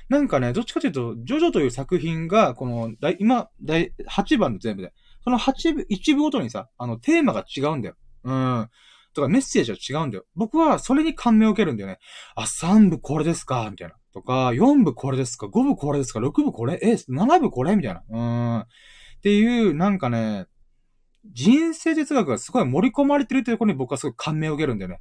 [0.08, 4.94] なんかね、どっちかというと、ジョジョという作品が、この、今、第8番の全部で。
[5.26, 7.96] その8部、1部ごとにさ、あの、テーマが違うんだよ。
[8.22, 8.70] うん。
[9.12, 10.24] とか、メッセージは違うんだよ。
[10.36, 11.98] 僕は、それに感銘を受けるんだよね。
[12.36, 13.68] あ、3部これですか？
[13.68, 13.96] みたいな。
[14.14, 16.78] とか、4部これですか ?5 部これですか ?6 部これ？
[16.80, 17.74] え、7部これ？
[17.74, 18.02] みたいな。
[18.08, 18.60] うん。
[18.60, 18.66] っ
[19.20, 20.46] ていう、なんかね、
[21.24, 25.00] 人生哲学がすごい盛り込まれてるっていうところに僕はすごい感銘を受けるんだよね。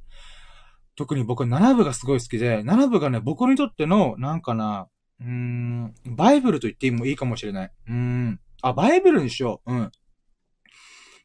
[0.96, 4.88] 特に僕は7部がすごい好きで、7部がね、僕にとっての、なんかな、
[5.20, 7.72] うーん、バイブルと言ってもいいかもしれない。
[7.86, 8.40] うーん。
[8.62, 9.72] あ、バイブルにしよう。
[9.72, 9.92] うん。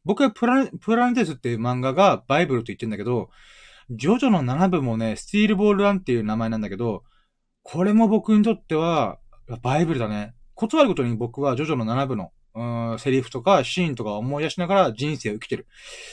[0.04, 3.30] 僕はプラプラネテスっていう漫画がバイブルと言ってんだけど、
[3.90, 7.04] ジョジョの7部もね、スティールボールランっていう名前なんだけど、
[7.64, 9.20] これも僕にとっては、
[9.62, 10.34] バイブルだね。
[10.56, 15.68] 断ることに僕はジョジョの7部の、うん、セリフとかシーンとか思い出しながら人生を生きてる。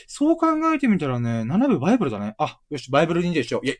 [0.07, 2.35] そう考えてみたらね、7部バイブルだね。
[2.39, 3.67] あ、よし、バイブル認定しよう。
[3.67, 3.79] イェイ。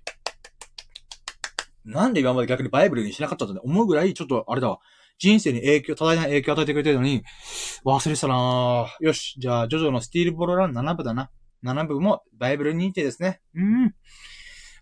[1.85, 4.79] なんで今まで逆にバイブルにしなかったんだね思うぐらい、ちょっとあれだわ。
[5.19, 7.23] 人生に影響、多大な影響を与えてくれてるのに、
[7.85, 11.31] 忘れてたなよし、じゃあ、ジョジョのスティールボロラン7部だな。
[11.65, 13.41] 7部もバイブル認定ですね。
[13.55, 13.95] うん。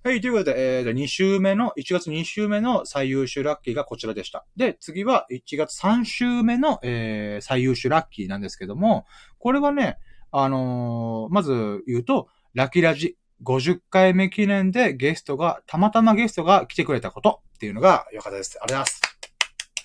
[0.04, 4.46] はい、ということで、えー、2週目の、1月2週目の最優秀ラッキーがこちらでした。
[4.56, 9.04] で、次は1月3週目の、えー、最優秀ラッキーなんですけども、
[9.38, 9.98] これはね、
[10.30, 18.58] あのー、まず言うと、ラキラジ50回目記念でゲストが、たまたまゲストが来てくれたことっていうのが良かったです。
[18.62, 19.05] ありがとうございます。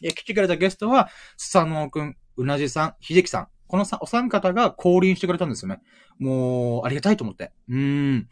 [0.02, 3.48] で、来てくれたゲストは、スサノオくん、うなじさん、ひじきさん。
[3.68, 5.80] このさお三方が降臨してくれたんですよね。
[6.20, 7.54] もう、ありがたいと思って。
[7.70, 8.28] うん。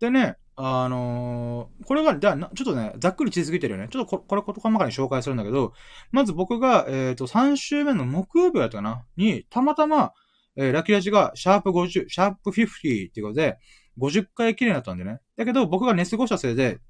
[0.00, 3.88] でね、あのー、これが、じゃあ、ちょっとね、ざっくり地図ぎてるよね。
[3.88, 5.72] ちょっとここれ、ことかまかに紹介するんだけど、
[6.10, 9.04] まず僕が、えっ、ー、と、3週目の木曜日だったかな？
[9.16, 10.12] に、たまたま、
[10.56, 13.58] えー、ラキラジが、シャープ50、シャープ50っていうことで、
[13.98, 15.20] 50回記念だったんだよね。
[15.36, 16.80] だけど、僕が寝過ごしたせいで、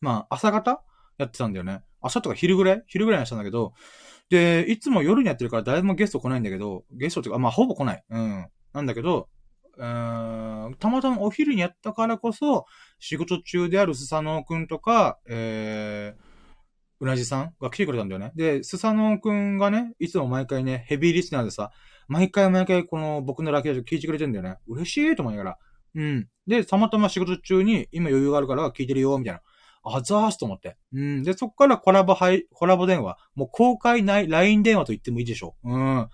[0.00, 0.82] まあ、朝方
[1.18, 1.82] やってたんだよね。
[2.02, 2.82] 朝とか昼ぐらい？
[2.86, 3.72] 昼ぐらいにしたんだけど、
[4.30, 8.04] で、いつも夜にやってるから誰もゲスト来ないんだけど、ゲストっていうか、まあ、ほぼ来ない。
[8.10, 8.46] うん。
[8.72, 9.28] なんだけど、
[9.76, 12.64] うーん、たまたまお昼にやったからこそ、
[12.98, 16.22] 仕事中であるスサノオくんとか、えー、
[17.00, 18.32] うなじさんが来てくれたんだよね。
[18.34, 21.70] で、スサノオくんがね、いつも毎回ね、ヘビーリスナーでさ、
[22.08, 24.56] 毎回毎回この僕のラッキーラジオ聞いてくれてんだよね。
[24.66, 25.58] 嬉しいと思いながら。
[25.94, 26.28] うん。
[26.46, 29.40] で、たまたま仕事中に今余裕があるから聞いてるよ、みたいな。
[29.84, 30.76] あざーすと思って。
[30.92, 31.22] うん。
[31.22, 33.18] で、そっからコラボはい、コラボ電話。
[33.34, 35.72] もう公開ない、LINE 電話と言ってもいいでしょう。
[35.72, 36.08] うん。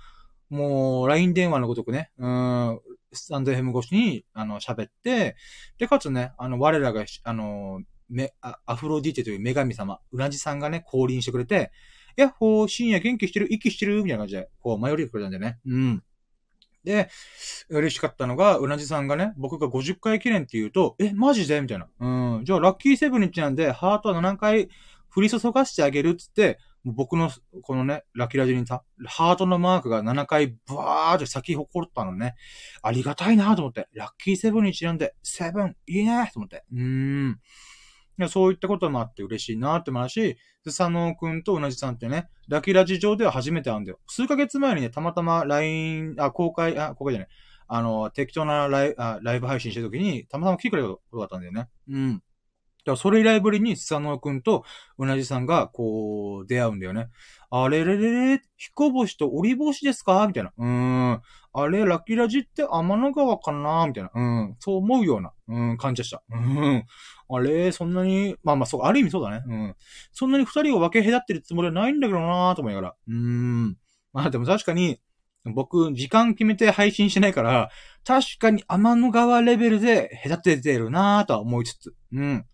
[0.51, 2.81] もう、LINE 電話のごとくね、うん。
[3.13, 5.37] スタンド FM 越しに、あの、喋って、
[5.79, 11.71] で、かつね、あの、我らが、あの、め、アフロディテという女神様、うなじさんがね、降臨してくれて、
[12.17, 15.59] やっほー、深夜元気してる息してるみたいな感じで、こう、迷いてくれたんだよね。
[15.67, 16.03] うん。
[16.85, 17.11] で、
[17.69, 21.61] 嬉しかったのが、うなじさんがね、僕が50回記念って言うと、え、マジで？
[21.61, 21.89] みたいな。
[22.01, 22.45] うん。
[22.45, 24.69] じゃあ、ラッキーセブンにちなんで、ハートは7回
[25.15, 27.31] 降り注がしてあげるっつって、僕の、
[27.63, 32.37] このね、ラッキーラジにさ、ハートのマークが7回ブワーって咲き誇ったのね。
[32.83, 33.89] ありがたいなと思って。
[33.93, 36.65] ラッキーセブンにちなんで、セブン、いいねと思って。
[36.73, 37.41] うーん。
[38.19, 44.01] いや、そういったこともあって嬉しいなって思うし、スサノーくんと同じさんってね、ラキラジ上では初めて会うんだよ。
[44.09, 47.29] 数ヶ月前にね、たまたま LINE、あ、公開、あ、公開じゃない。
[47.69, 51.69] あの、適当なライあライブ配信してる時に、たまたま来てくれたことがあったんだよね。
[51.89, 52.23] うん。
[52.89, 54.65] だからそれ以来ぶりに、スサノーくんと
[54.97, 57.09] うなじさんが、こう、出会うんだよね。
[57.51, 60.27] あれれれれ、彦星と折星ですか？
[60.27, 60.53] みたいな。
[60.57, 60.67] うー
[61.17, 61.23] ん。
[61.53, 63.87] あれ、ラッキラジって天の川かな？
[63.87, 64.11] みたいな。
[64.15, 64.57] うん。
[64.59, 66.23] そう思うような、うん、感じでした。
[66.31, 66.85] うん。
[67.31, 69.43] あれ、そんなに、まあまあ、そう、ある意味そうだね。
[69.47, 69.77] うん。
[70.13, 72.95] そんなに二人を分け隔ってるつもりはないんだけどなーと思いながら。
[73.07, 73.77] うーん。
[74.13, 75.01] まあでも確かに、
[75.45, 77.71] 僕、時間決めて配信してないから、
[78.05, 81.95] 確かに天の川レベルで隔ててるなとは思いつつ。
[82.13, 82.45] うん。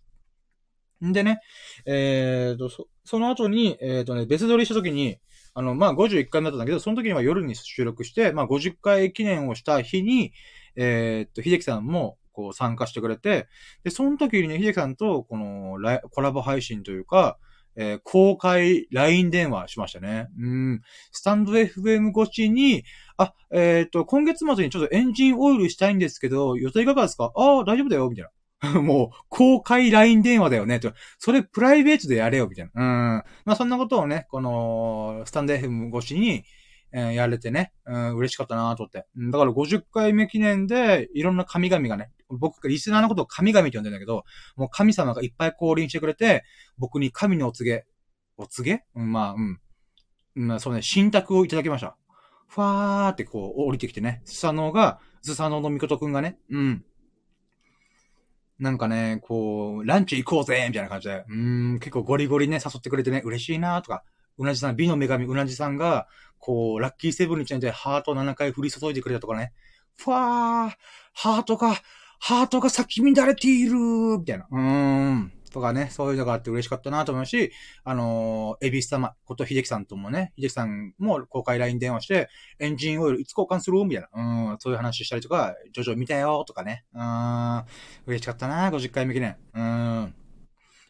[1.05, 1.41] んでね、
[1.87, 5.19] えーと、そ、その後に、えーとね、別撮りした時に、
[5.55, 10.33] あの、まあ、51回目だったんだけど、その時には夜に収録して、まあ、50回記念をした日に、
[10.77, 13.47] えー、っと、秀樹さんも、こう、参加してくれて、
[13.85, 15.77] で、その時にね、秀樹さんと、この、
[16.11, 17.39] コラボ配信というか、
[17.77, 20.29] えー、公開 LINE 電話しましたね。
[20.39, 20.83] うん。
[21.13, 22.85] スタンド FM 越しに、
[23.17, 27.33] あ、えっ、と、今月末にちょっとエンジンオイルしたいんですけど、予定いかがですか？
[27.35, 28.31] ああ、大丈夫だよ、みたいな。
[28.83, 30.93] もう、公開 LINE 電話だよね、と。
[31.19, 32.83] それプライベートでやれよ、みたいな。
[32.83, 32.85] う
[33.19, 33.23] ん。
[33.45, 36.45] まあ、そんなことをね、この、スタンド FM 越しに、
[36.93, 39.07] えー、やれてね、うん、嬉しかったなと思って。
[39.33, 44.25] だから50回目記念で、いろんな神々がね、僕がリスナーのことを神々って呼んでんだけど、
[44.57, 46.45] もう神様がいっぱい降臨してくれて、
[46.79, 47.85] 僕に神のお告げ、
[48.37, 48.85] お告げ？
[48.95, 49.61] うん、まあ、うん。
[50.47, 51.97] まあ、そうね、信託をいただきました。
[52.47, 56.85] ふわーってこう、降りてきてね、スサノオが、スサノオのミコトくんがね、うん。
[58.59, 64.05] なんかね、こう、ランチ行こうぜみたいな感じで、うん、結構ゴリゴリね、誘ってくれてね、嬉しいなとか、
[64.39, 66.07] うなじさん、美の女神うなじさんが、
[66.39, 69.53] こう、ラッキーセブンにちなんでハート7回降り注いでくれたとかね、
[69.97, 70.77] ふわー、
[71.13, 71.75] ハートが、
[72.19, 73.75] ハートが咲き乱れている
[74.19, 74.47] みたいな。
[74.51, 75.33] うーん。
[75.55, 77.53] とかね、そういうのがあって嬉しかったなと思うし、
[77.85, 83.85] あのー、エビス様こと秀樹さんともね、秀樹さんも公開 LINE 電話して、エンジンオイルいつ交換する？
[83.85, 87.63] みたいな、うん、そういう話したりとか、ジョジョ見たよとかね、うん、
[88.07, 89.37] 嬉しかったな50回目記念。
[89.55, 90.15] うん。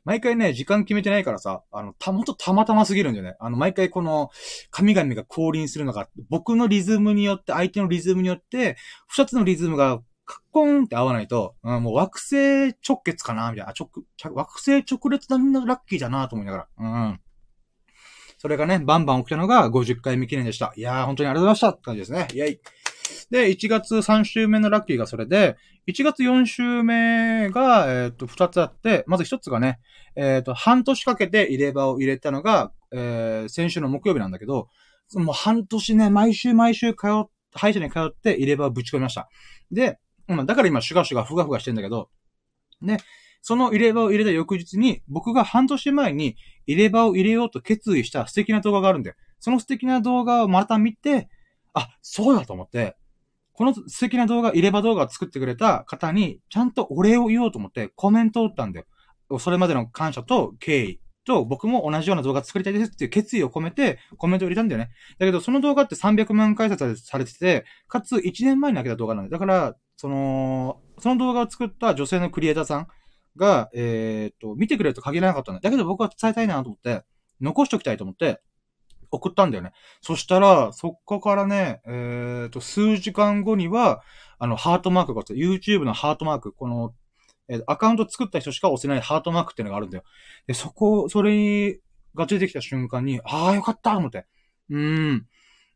[0.04, 3.36] 毎回ね、時間決めてないからさ、あの、た、もとたまたますぎるんだよね。
[3.40, 4.30] あの、毎回この、
[4.70, 8.76] 神々が降臨するのが、僕のリズムによって、相手のリズムによって、
[9.08, 13.74] 二つのリズムがカッコンって合わないと、うん、もう惑星直結かなみたいな。
[13.78, 13.90] 直、
[14.32, 16.68] 惑星直列だみんなラッキーだなと思いながら。
[16.78, 17.20] うん。
[18.38, 20.72] それがね、バンバン起きたのが50回目記念でした。
[20.76, 22.28] いやー、本当にありがとうございましたって感じですね。
[22.32, 22.60] イェイ。
[23.30, 25.56] で、1月3週目のラッキーがそれで、
[25.86, 29.80] 1月4週目が、えっ、と、2つあって、まず1つがね、
[30.16, 34.68] えっ、と、半年かけて入れ歯を入れたのが、えー、先週の木曜日なんだけど、
[35.14, 39.28] もう半年ね、毎週毎週通、歯医者に通って入れ歯をぶち込みました。
[39.70, 39.98] で、
[40.28, 42.08] うん、だから今、シュガシュガふがふがしてんだけど、
[42.80, 42.98] ね、
[43.42, 49.16] その入れ歯を入れた翌日に、僕が半年前に入れ歯を入れようと決意した素敵な動画があるんだよ。
[49.38, 51.28] その素敵な動画をまた見て、
[51.74, 52.96] あ、そうだと思って、
[53.52, 59.38] この素敵な動画、入れ歯動画を作ってくれた方に、ちゃんとお礼を言おうと思ってコメントを打ったんだよ。
[59.38, 64.90] それまでの感謝と敬意と、僕も同じような動画作りたいですっていう決意を込めてコメントを入れたんだよね。
[65.18, 69.38] だけど、その動画って300万回再生されてて、かつ1年前に開けた動画なんだよ。
[69.38, 72.88] だから、その、その動画を作った女性のクリエイターさん
[73.36, 75.62] が、えっ、と、見てくれると限らなかったんだ。
[75.62, 77.04] だけど僕は伝えたいなと思って、
[77.40, 78.42] 残しておきたいと思って、
[79.10, 79.72] 送ったんだよね。
[80.02, 84.02] そしたら、そこからね、えっ、と、数時間後には、
[84.38, 86.92] あの、ハートマークがあって YouTube のハートマーク、この、
[87.48, 90.04] えー、アカウント作った人しか押せないハートマークっていうのがあるんだよ。
[90.46, 91.80] で、そこ、それ
[92.14, 94.26] が出てきた瞬間に、ああ、よかったと思って。
[94.68, 95.26] うーん。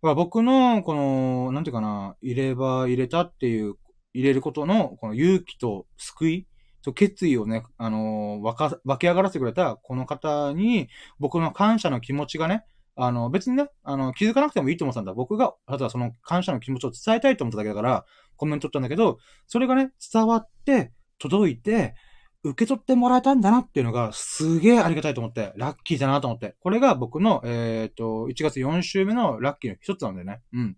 [0.03, 3.77] 僕の、この、なんていうかな、入れ歯入れたっていう、
[4.19, 6.47] 入れることの、この勇気と救い
[6.83, 10.89] と決意をね、あのー、わか、湧き上がらせてくれたこの方に、
[11.21, 12.65] 僕の感謝の気持ちがね、
[12.97, 15.15] あの、別にね、あの、気づかなくてもいいと思ったんだ。
[15.15, 18.05] 僕が、ただその感謝の気持ちを伝えたいと思っただけだから、
[18.35, 21.95] コメント取ったんだけど、それがね、伝わって、届いて、
[22.43, 26.57] 受け取ってもらえたんだなっていうのが、すげえありがたいと思って、ラッキーだなと思って。
[26.61, 30.41] これが僕の、えっ、ー、と、1月4週目のラッキーの一つなんだよね。
[30.53, 30.77] うん。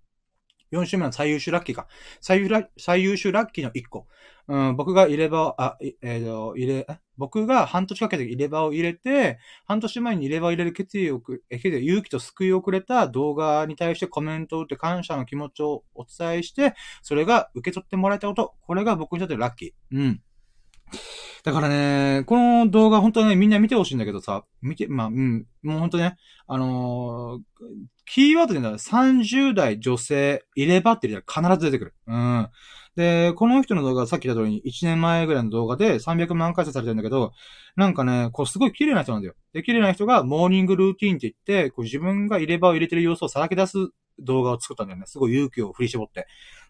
[0.73, 1.87] 4週目の最優秀ラッキーか。
[2.21, 2.49] 最優
[2.79, 4.07] 最優秀ラッキーの1個。
[4.49, 19.73] うん、僕が入れ歯を、あ、えっ、ー、と、入れ、僕が半年かけて入れ歯を入れて、半年前に入れ歯を入れる決意をく、え、勇気と救いをくれた動画に対してコメントを打って感謝の気持ちをお伝えして、それが受け取ってもらえたこと、これが僕にとってラッキー。
[19.93, 20.23] うん。
[21.45, 26.17] だからね、この動画本当はね、みんな見てほしいんだけどさ、見て、まあ、うん、もう本当ね、
[26.47, 27.43] あのー、
[28.13, 31.95] キーワードで言う30代女性、入れ歯って入れたら必ず出てくる。
[32.09, 32.49] うん。
[32.97, 37.33] で、この人の動画さっき言った通りに1年前ぐらいの動画で300万回再生されてるんだけど、
[37.77, 39.35] なんかね、こうすごい綺麗な人なんだよ。
[39.53, 43.77] で、綺麗な人がモーニングルーティーンって言って、こう自分が入れ歯を入れてる様子をさらけ出す
[44.19, 45.07] 動画を作ったんだよね。
[45.07, 46.27] すごい勇気を振り絞って。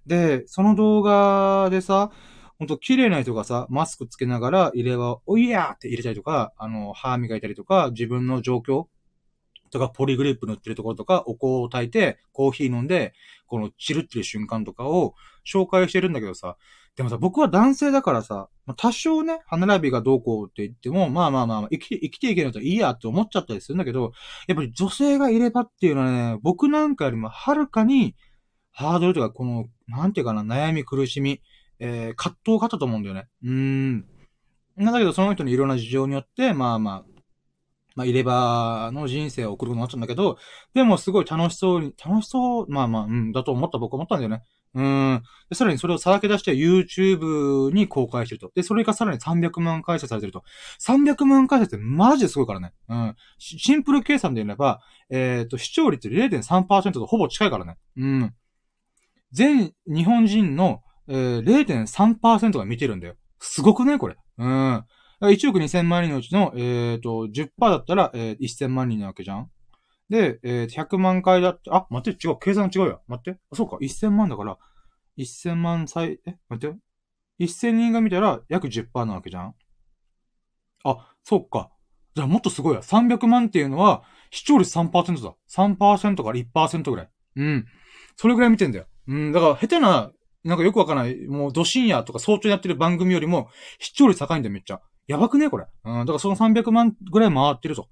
[0.07, 2.11] で、その動画でさ、
[2.59, 8.88] ほんと綺麗な人がさ、マスクつけながら入れ歯を、おいやーって入れたりとか、あの、歯磨いたりとか、自分の状況
[9.71, 13.12] とか、ポリグリップ塗ってるところとか、お香を炊いて、コーヒー飲んで、
[13.47, 15.14] このチルってる瞬間とかを
[15.47, 16.57] 紹介してるんだけどさ、
[16.97, 24.12] でもさ、僕は男性だからさ、多少ね、歯並びがどうこうって言っても、まあまあまあ、生きて、生きていけるといいやって思っちゃったりするんだけど、
[24.49, 28.16] やっぱり女性がいればっていうのはね、僕なんかよりもはるかに、
[28.73, 31.41] ハードルとか、この、なんていうかな、悩み苦しみ、
[31.79, 33.29] えー、葛藤があったと思うんだよね。
[33.43, 34.07] うーん。
[34.77, 37.09] なんだけど、その人のいろんな事情によって、まあまあ、
[38.01, 40.38] まあ、入れ歯の人生を送ることになっちゃうんだけど、
[40.74, 44.42] でもすごい楽しそうに、楽しそう、まあまあ、うん、だと思った僕は思ったんだよね。
[44.72, 45.22] うん。
[45.48, 48.53] で、さらにそれをさらけ出して YouTube に公開してると。
[48.55, 50.44] で、それがさらに300万回再生されてると。
[50.80, 52.72] 300万回再生ってマジですごいからね。
[52.88, 53.16] うん。
[53.38, 54.80] シンプル計算で言えば、
[55.11, 57.76] えっ、ー、と、視聴率0.3%とほぼ近いからね。
[57.96, 58.34] うん。
[59.32, 63.14] 全日本人のえー、0.3%が見てるんだよ。
[63.40, 64.16] すごくねこれ。
[64.38, 64.84] うん。
[65.21, 69.51] 1億2000万人のうちの、えっ、ー、と、10%だったら、えー、1000万人なわけじゃん。
[70.09, 73.03] で、えー、100万回だって、あ、待って、違う、計算違うよ。
[73.07, 73.39] 待って。
[73.53, 74.59] あ、そうか、1000万だから、
[75.18, 76.77] 1000万歳、え、待って。
[77.45, 79.55] 1000人が見たら約10%なわけじゃん。
[80.85, 81.71] あ、そうか。
[82.14, 82.81] じゃあもっとすごいや。
[82.81, 85.35] 300万っていうのは、視聴率3%だ。
[85.49, 87.11] 3%から1%ぐらい。
[87.37, 87.66] うん。
[88.16, 88.87] それぐらい見てんだよ。
[89.07, 89.33] うん。
[89.33, 90.12] だから、下手な
[90.43, 93.49] なんかよくわからない、もう、ど深夜とか早朝やってる番組よりも、
[93.79, 94.81] 視聴率高いんだよ、めっちゃ。
[95.11, 95.66] やばくねこれ。
[95.84, 97.88] うん、だからその300万ぐらい回ってるぞ。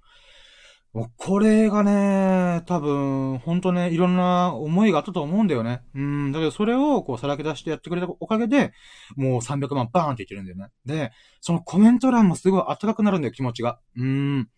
[0.92, 5.82] もうこれがね、多分、ほんとね、いろんな思いがあったと思うんだよね。
[5.96, 8.72] うん、だけどそれをこうさらけ出してやってくれたおかげで、
[9.16, 10.68] もう300万バーンって言ってるんだよね。
[10.86, 11.10] で、
[11.40, 13.80] そのコメント欄もすごい暖かくなるんだよ、気持ちが。
[13.96, 14.48] うん。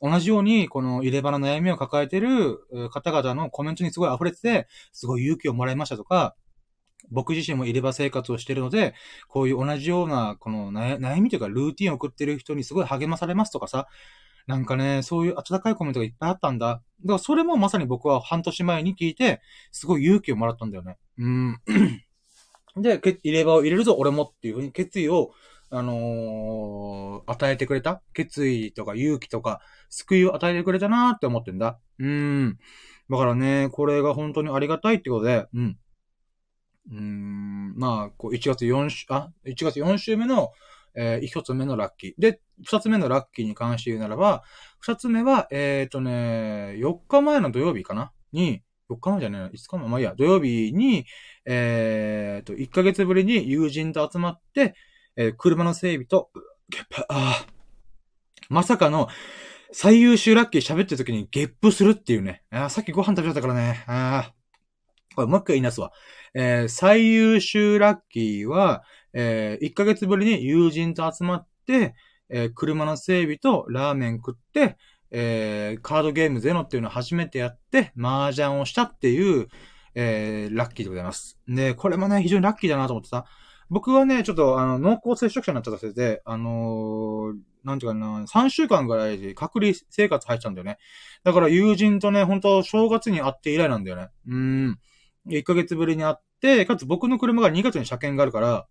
[0.00, 2.58] 同じように、この入れ歯の悩みを抱えてる
[2.90, 6.34] 方々のコメントにすごい溢れてて、すごい勇気をもらいましたとか、
[7.10, 8.94] 僕自身も入れ歯生活をしているので、
[9.28, 13.86] こういう同じような、この悩みというかルーティンを送ってる人にすごい励まされますとかさ、
[14.46, 16.66] なんかね、そういう温かいコメントがいっぱいあったんだ。
[16.66, 16.82] だか
[17.14, 19.40] らそれもまさに僕は半年前に聞いて、
[19.72, 20.98] すごい勇気をもらったんだよね。
[21.18, 21.60] うん。
[22.76, 25.32] で、入れ歯を入れるぞ、俺もっていうふうに決意を、
[25.70, 31.80] あのー、与えてくれた決意とか勇気とか、救いを与えてくれたなーって思ってんだ。
[31.98, 32.58] うん。
[33.10, 35.78] だからね、これが本当にありがたいってことで、うん。
[36.90, 40.52] うん、まあ、こう、1月4週、あ、1月4週目の、
[40.94, 42.14] えー、1つ目のラッキー。
[42.18, 44.44] で、2つ目のラッキーに関して言うならば、
[44.84, 48.12] 2つ目は、えっ、ー、とね、4日前の土曜日かな？
[48.32, 51.06] に、4日前じゃねえな、5日前、まあいいや、土曜日に、
[51.44, 54.74] えっ、ー、と、1ヶ月ぶりに友人と集まって、
[55.16, 56.30] えー、車の整備と、
[56.68, 57.46] ゲップ、ああ。
[58.48, 59.08] まさかの、
[59.72, 62.42] 最優秀ラッキー喋ってる時にゲップするっていうね。
[62.50, 63.84] あさっきご飯食べちゃったからね。
[63.86, 64.32] あ
[65.14, 65.92] これもう一回言いなすわ。
[66.38, 68.82] えー、最優秀ラッキーは、
[69.14, 71.94] えー、1ヶ月ぶりに友人と集まって、
[72.28, 74.76] えー、車の整備とラーメン食って、
[75.10, 79.48] えー、カードゲームゼノっていうのを初めてやって、麻雀をしたっていう、
[79.94, 81.38] えー、ラッキーでございます。
[81.48, 83.24] で、これもね、非常にラッキーだなと思ってさ、
[83.70, 90.76] 僕はね、ちょっと、あの、濃厚接触者になっちゃったせいで、あのー、なんていうかな、3週間ぐらいで隔離生活入っちゃうんだよね。
[91.24, 94.08] だから友人とね、本当正月に会って以来なんだよね。
[94.28, 94.78] うん。
[95.28, 98.66] 1ヶ月ぶりに会って、かつ僕の車が2月に車検があるから、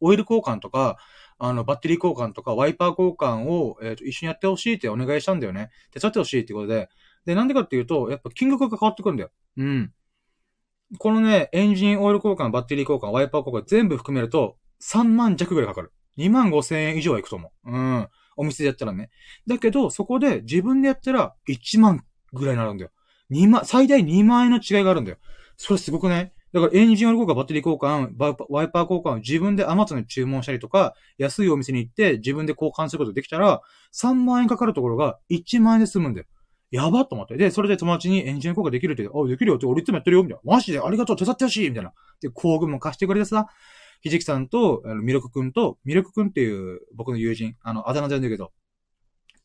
[0.00, 0.98] オイル交換とか、
[1.38, 5.70] あの、バッテリー交換とか、ワイパー交換を、えー、と一緒にやってほしいってお願いしたんだよね。
[5.92, 6.88] 手伝ってほしいってことで。
[7.24, 9.30] で、なんでかっていうと、やっぱ金額が変わってくるんだよ。
[9.56, 9.92] うん。
[10.98, 15.92] このね、エンジンオイル交換、バッテリー交換、ワイパー交換全部含めると、3万弱ぐらいかかる。
[16.18, 17.70] 2万5千円以上はいくと思う。
[17.70, 18.08] うん。
[18.36, 19.10] お店でやったらね。
[19.46, 22.90] だけど、そこで自分でやったら1万ぐらいになるんだよ。
[23.30, 25.18] 2万、最大2万円の違いがあるんだよ。
[25.56, 26.32] それすごくね？
[26.52, 28.12] だからエンジンオイル交換、バッテリー交換、
[28.50, 33.62] ワイパー交換を自分でアマゾンで注文したりとか、安いお店に行って自分で交換することできたら、
[33.94, 36.26] 3万円かかるところが1万円で済むんだよ。
[36.70, 37.36] やばと思って。
[37.36, 40.52] で、それで友達にエンジン交換できるって、あ、できるよって、俺いつもやってるよみたいな。
[40.52, 41.92] マジでありがとう手伝ってほしいみたいな。
[42.20, 43.46] で、工具も貸してくれてさ、
[44.00, 48.52] ひじきさんと、あの、ミルクくんと、ミルクくんっていう僕の友人、あの、あだ名でんだけど、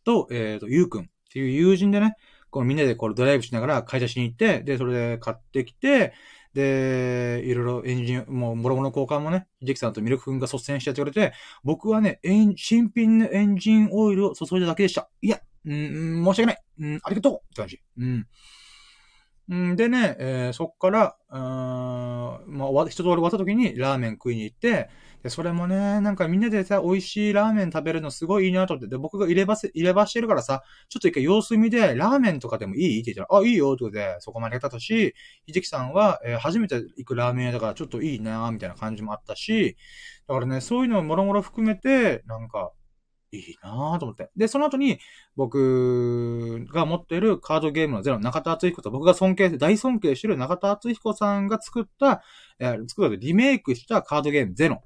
[0.06, 2.16] と、えっ、ー、と、ゆうくんっていう友人でね、
[2.50, 6.14] このみんなでこれドライブしながら会社しに行って、で、それで買ってきて、
[6.58, 11.34] で、いろいろエンジン、もう、もろもろ交換もね、ジキさんとミルク君が率先してやってくれて、
[11.64, 12.20] 僕はね、
[12.56, 15.08] 新品のエンジンオイルを注いだだけでした。
[15.22, 16.64] いや、うん、申し訳ない。
[16.80, 17.80] うん、ありがとうって感じ。
[18.00, 18.06] う
[19.54, 19.72] ん。
[19.72, 21.16] んでね、えー、そっから、
[22.72, 24.90] まあ、一通り終わった時にラーメン食いに行って、
[25.24, 35.16] で、それもね、なんかみんなでさ、美味しいラーメン食べるのすごいいいなと思って、で、僕が入ればせ、入ればしてるからさ、ちょっと一回様子見で、ラーメンとかでもいいって言ったら、あ、いいよってことで、そこまでやったとし、
[35.46, 39.76] ひじきさんは、えー、初めて行くラーメン屋だからちょっといいなみたいな感じもあったし、
[40.28, 42.72] だからね、そういうのもろもろ含めて、なんか、
[43.32, 44.30] いいなぁと思って。
[44.36, 45.00] で、その後に、
[45.36, 52.24] 僕が持ってるカードゲームのゼロ、中田敦彦と僕が尊敬、大尊敬してる中田敦彦さんが作った、
[52.60, 54.82] えー、作ったリメイクしたカードゲームゼロ。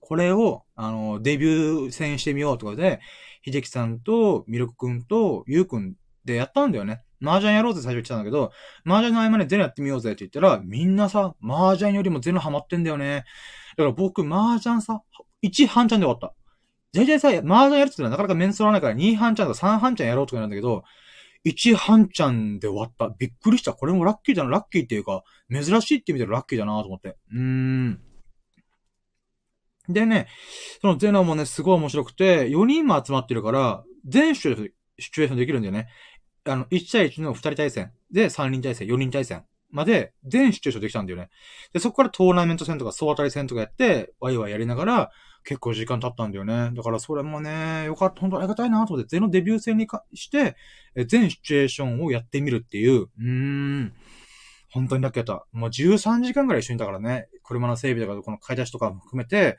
[0.00, 3.00] これを、あの、デビュー戦してみようとかで、
[3.42, 5.94] ひじきさんと、ミルクくんと、ゆうくん
[6.24, 7.02] でやったんだよね。
[7.22, 8.52] 麻雀やろうぜ最初言ってたんだけど、
[8.84, 13.24] 麻雀の合間にゼロやってみようぜって言ったら、みんなさ、麻雀よりもゼロハマってんだよね。
[13.76, 15.02] だから僕、麻雀さ、
[15.42, 16.34] 1半チャンで終わった。
[16.92, 20.84] 大体さ、麻雀やるってのはなかなか面相らないから2半チャンとか3半チャンやろうとかなんだけど、
[21.46, 23.14] 1半チャンで終わった。
[23.16, 23.72] びっくりした。
[23.72, 27.16] これもラッキーだな、ラッキーっていうか、珍しいって意味でラッキーだなと思って。
[27.32, 28.00] うーん。
[29.88, 30.26] でね、
[30.80, 35.88] そのゼノもね、すごい面白くて、4人も集まってるから、全シチュエーションできるんだよね。
[36.44, 41.30] あの、1対1の2人対戦、で、3人対戦、4人対戦まで、全シチュエーションできたんだよね。
[41.72, 45.10] で、そこからトーナメント戦とか総当たり戦とかやって、ワイワイやりながら、
[45.46, 46.72] 結構時間経ったんだよね。
[46.74, 50.56] だからそれもね、よかった、本当ありがたいなと思って、ゼノデビュー戦にかして、
[51.06, 53.92] 全シチュエーションをやってみるっていう、うーん。
[54.70, 55.46] 本当にラッキーだった。
[55.52, 57.28] もう13時間ぐらい一緒にいたからね。
[57.44, 59.56] 車の整備とか、この買い出しとかも含めて、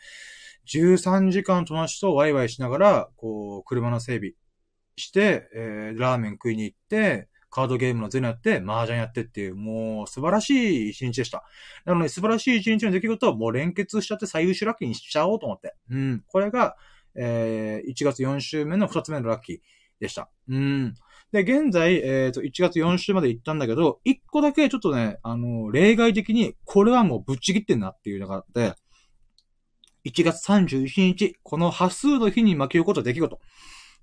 [0.68, 4.32] 13時間友達とワイワイしながら、こう、車の整備
[4.98, 11.44] して、えー、ラーメン食いに行って、カードゲームのゼノやって、麻雀やってっていう、もう素晴らしい一日でした。
[11.86, 15.74] なので素晴らしい一日の出来事をもう連結しちゃって最優秀ラッキーにしちゃおうと思って。
[15.90, 16.24] うん。
[16.28, 16.76] これが、
[17.16, 19.58] えー、1月4週目の2つ目のラッキー
[20.00, 20.30] でした。
[20.48, 20.94] うん。
[21.32, 28.76] で、現在、えっ、ー、と、1月4週まで行ったんだけど、1個だけちょっとね、あの、例外的に、これはもうぶっちぎってんなっていうのがあって、
[30.06, 33.40] 1月31日、この端数の日に巻き起こった出来事。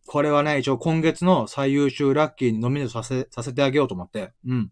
[0.06, 4.70] これはね、一応今月の最優秀ラッキーにノミネートさせ、させてあげようと思って、うん。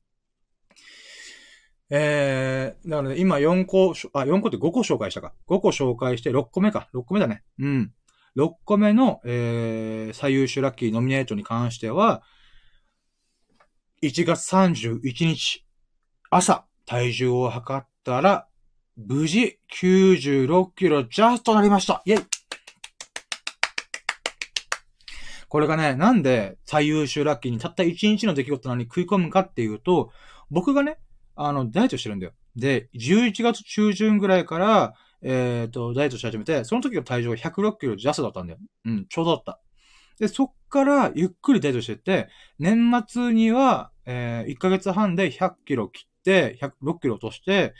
[1.90, 5.34] えー、だからね、今4個、あ、4個って5個紹介したか。
[5.48, 6.88] 5個紹介して6個目か。
[6.94, 7.42] 6個目だね。
[7.58, 7.92] うん。
[8.36, 12.22] 6個目の、えー、最優秀ラッキーノミネートに関しては、
[14.02, 15.66] 1月31日、
[16.30, 18.48] 朝、体重を測ったら、
[18.96, 22.02] 無事96キロジャストなりました。
[22.04, 22.24] イェイ
[25.52, 30.10] これがね、なんで最優秀ラッキーにたった1日の出来事なのに食い込むかっていうと、
[30.50, 30.96] 僕がね、
[31.36, 32.32] あの、ダイエットしてるんだよ。
[32.56, 38.60] で、11月中旬ぐらいから、えっ、ー、と、ダイエットし始めて、その時の体重が106キロジャスだったんだよ。
[38.86, 39.60] うん、ちょうどだった。
[40.18, 47.74] で、そっからゆっくりダイエットしてって、年末には、えー、1ヶ月半で100キロ切って、106キロ落として、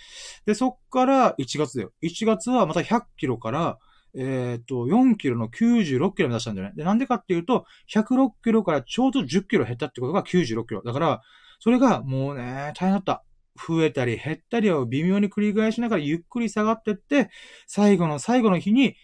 [0.45, 1.93] で、そっから1月だよ。
[2.03, 3.79] 1月はまた100キロから、
[4.15, 6.75] えっ、と、4キロの96キロ目指したんだよね。
[6.77, 10.83] で、なんでかっていうと、106キロからちょうど10キロ減ったってことが96キロ。
[10.83, 11.23] だから、
[11.61, 13.25] それがもうね、大変だった。
[13.55, 17.31] 増えたり減ったりを微妙に繰り返しながらゆっくり下がってって、
[17.67, 18.97] 最後の最後の日に、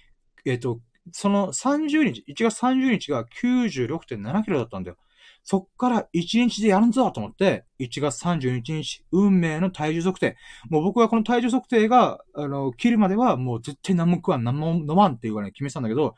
[0.47, 0.81] えっ、と、
[1.13, 4.97] その30日、1月30日が96.7キロだったんだよ。
[5.45, 10.37] そっから1日でやるんぞと思って、1月31日、運命の体重測定。
[10.69, 16.15] もう僕はこの体重測定が、あの、切るまではもう絶対何も食わん、何も飲まんっていうかね、決めてたんだけど、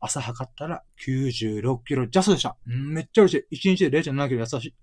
[0.00, 2.56] 朝測ったら96キロジャストでした。
[2.66, 3.68] めっちゃ嬉しい。
[3.68, 4.74] 1日で0.7キロ痩せたし、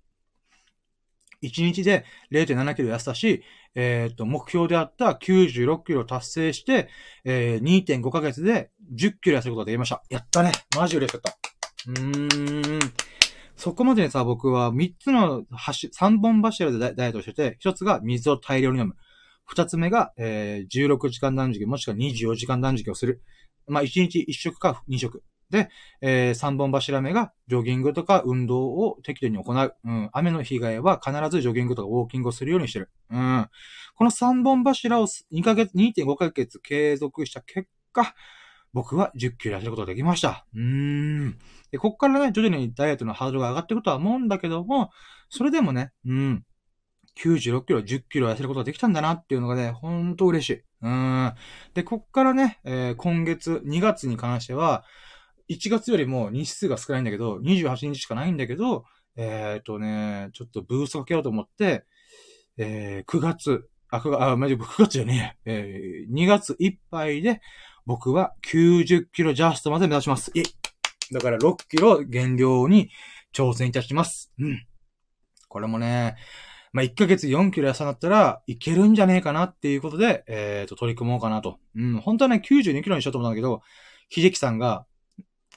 [1.41, 3.43] 1日で0.7キロ痩せたし、
[3.75, 6.89] えっ、ー、と、目標であった96キロ達成して、
[7.23, 10.01] えー、2.5ヶ月で10キロ痩せることができました。
[10.09, 10.51] やったね。
[10.75, 11.37] マジ嬉しかった。
[11.87, 12.93] うーん。
[13.55, 18.95] そこまでさ、僕は3つの橋、3本柱でダイエットしてて、1つが水を大量に飲む。
[19.53, 23.21] 2つ目が、えー、16時間断食、もしくは24時間断食をする。
[23.67, 25.23] まあ、1日1食か2食。
[25.49, 25.69] で、
[26.01, 29.75] えー、3本柱目が、ジョギングとか運動を適度に行う。
[29.85, 30.09] うん。
[30.11, 32.89] 雨の被害は必ずジョギングとかウォーキングをするようにしてる。
[33.11, 33.47] うん。
[33.95, 38.15] この3本柱を2ヶ月、2.5ヶ月継続した結果、
[38.75, 40.45] 僕は10キロ痩せることができました。
[40.53, 41.37] うーん。
[41.71, 44.91] で、こっからね、徐々にダイエットのハードルが上がっていくとは思うんだけども、
[45.29, 46.43] それでもね、うん。
[47.17, 50.61] 96キロ、10キロ痩せることができたんだなっていうのがね、ほんと嬉しい。
[50.81, 51.33] うん。
[51.73, 54.83] で、こっからね、えー、今月、2月に関しては、
[55.49, 58.83] 1月よりも日数が少ないんだけど、28日しかないんだけど、
[59.15, 61.85] えっ、ー、とね、ちょっとブーストかけようと思って、
[62.57, 67.39] えー、9月、あ、9月、あ、まじ、9月じゃねえ、えー、2月いっぱいで、
[67.85, 70.31] 僕は90キロジャストまで目指します。
[70.35, 70.43] え
[71.11, 72.89] だから6キロ減量に
[73.33, 74.31] 挑戦いたします。
[74.39, 74.65] うん。
[75.47, 76.15] これもね、
[76.73, 81.59] まあ、1ヶ月4キロ痩せなったらいけるんじゃねえかなっていうことで、えっ、ー、と、取り組もうかなと。
[81.75, 81.97] うん。
[82.01, 83.61] 本当はね、92キロにしようと思ったんだけど、
[84.09, 84.85] 秀樹さんが、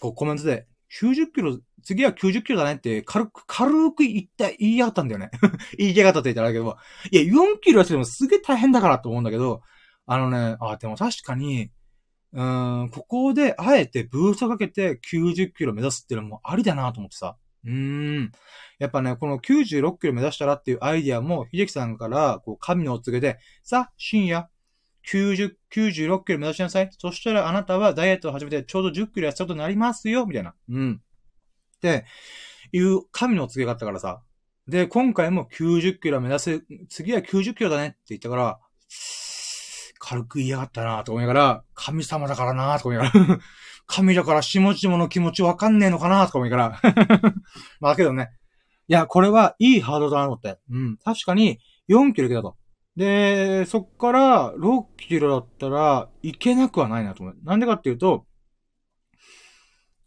[0.00, 0.66] こうコメントで、
[1.00, 5.30] 90キロ、次は90キロだねって軽く、軽く言った、言いやがったんだよね。
[5.76, 6.76] 言いやがったって言ったらあるけど、
[7.10, 9.62] いや、4キロ痩せてもすげえ大変だからと思うんだけど、
[10.06, 11.70] あのね、あ、でも確かに、
[12.32, 17.36] ここで、あえてブーストかけて90キロ目指すっていうのもありだなと思ってさ。
[17.64, 18.30] うん。
[18.78, 24.48] やっぱね、この96キロ目指したらっていうアイディアも、秀樹さんから、こう、神のお告げで、さ、深夜、
[25.10, 26.90] 90、96キロ目指しなさい。
[26.98, 30.54] そしたらあなたはダイエットを始めてちょうど10キロ痩せたことになりますよ、みたいな。
[30.68, 31.00] うん。
[31.76, 32.04] って
[32.72, 34.22] いう神のお告げがあったからさ。
[34.66, 38.60] で、今回も90キロ目指す、次は90キロだねって言ったから、
[39.98, 43.38] 軽く言いやがったなと思いながら、神様だからなと思いながら、
[43.86, 47.34] 神だから下々の気持ちわかんねえのかなとか思いながら、
[47.80, 48.30] まあけどね。
[48.88, 50.58] いや、これはいいハードだなと思って。
[50.70, 50.96] うん。
[51.04, 52.56] 確かに4キロいけたと。
[52.96, 57.36] で、そっから6キロだったらいけなくはないなと思う。
[57.44, 58.26] なんでかっていうと、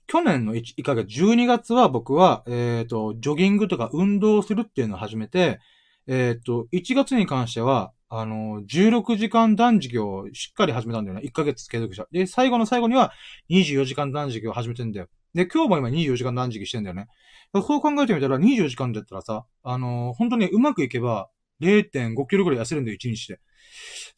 [0.08, 5.62] 去年の 1, 1ヶ月、12月は僕は、えっ、ー、と、ジョギングとか運動するっていうのを始めて、
[6.06, 11.24] えっ、ー、と、1月に関しては、あの、16時間断食をしっかり始めたんだよね。
[11.24, 12.06] 1ヶ月継続した。
[12.12, 13.14] で、最後の最後には
[13.50, 15.08] 24時間断食を始めてんだよ。
[15.34, 17.08] で、今日も今24時間断食してんだよね。
[17.54, 21.30] そう考えてみたら24時間だったらさ、あの本当にうまくいけば
[21.62, 23.40] 0.5キロぐらい痩せるんだよ、1日で。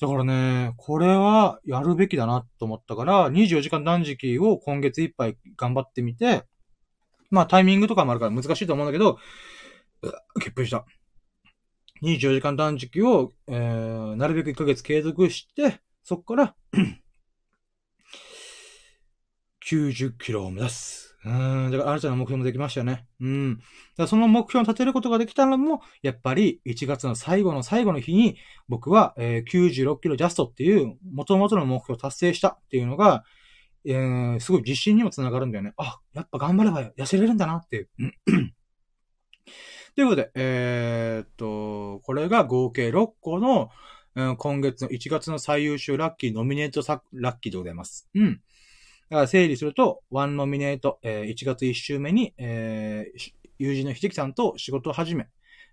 [0.02, 6.46] だからね、これはやるべきだなと思ったから、24時間断食を今月いっぱい頑張ってみて、
[7.30, 9.20] まあタイミングとかもあるから難しいと思うんだけど、
[10.40, 10.84] 結封した。
[12.04, 16.56] 24時間断食を、えー、なるべく1ヶ月継続して、そこから
[19.66, 21.18] 90キロを目指す。
[21.26, 21.72] うん。
[21.72, 23.06] だから新たな目標もできましたよね。
[23.22, 23.58] うん。
[23.58, 23.66] だか
[24.00, 28.36] らその目標を立てることができたのも、やっぱり1月の最後の最後の日に、
[28.68, 33.24] 僕は、えー、96キロジャストっていう、元々の目標を達成したっていうのが、
[33.86, 35.74] えー、すごい自信にもつながるんだよね。
[35.78, 37.90] あ、やっぱ頑張れば痩せれるんだなっていう。
[39.96, 43.70] ということで、えー、っと、これが合計6個の、
[44.16, 46.82] うん、今月の1月の最優秀ラッキーノミネート
[47.14, 48.10] ラッキーでございます。
[48.16, 48.42] うん。
[49.10, 55.28] だから整理すると、1ノミネート、えー、1月1週目に、えー、友人の秀樹さんと仕事始め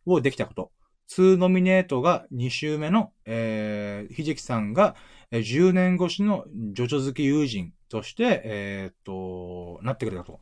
[0.05, 0.71] をできたこと。
[1.11, 4.97] 2ノミネートが2週目の、えー、秀樹さんが、
[5.33, 10.41] 10年越しのジョジョ好き友人として、えー、っと、なってくれたと。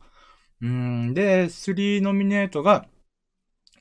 [0.61, 2.85] うんで、3ノミネートが、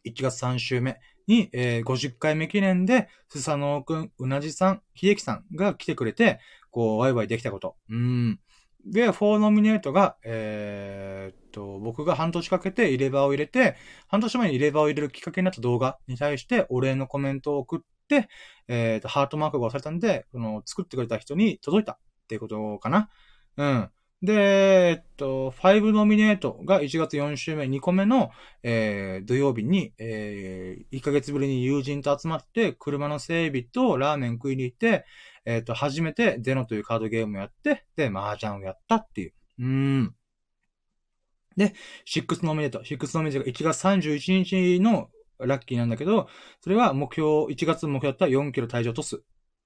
[0.04, 6.40] 1月3週目に、えー、50回目記念で、スサノオくん、うなじさん、秀樹さんが来てくれて、
[6.70, 7.76] こう、ワイワイできたこと。
[7.90, 8.40] うん。
[8.86, 13.76] で、4ノミネートが、えー、っと、僕が半年かけて入れ歯を入れて、
[14.06, 18.28] 半年前に入れ歯を入れるきっかけになった動画に対してお礼のコメントを送って、
[18.68, 23.10] えー、っと、ハートマークが押されたんで、この、作ってくれた人に届いたっていうことかな。
[23.56, 23.90] うん。
[24.20, 28.30] で、えっと、5ノミネートが1月4週目、2個目の、
[28.64, 35.04] えー、土曜日に、えー、1ヶ月ぶりに友人と集まって、車の整備とラーメン食いに行って、
[35.44, 39.32] えっと、初めてゼノというカードゲームをやって、で、麻雀をやったっていう。
[39.60, 40.14] うーん。
[41.56, 41.74] で、
[42.06, 42.80] 6ノミネート。
[42.80, 46.28] 6ノミネートが1月31日のラッキーなんだけど、
[46.60, 49.16] それは目標、1月目標だったら4キロ体重を落とす。
[49.16, 49.20] っ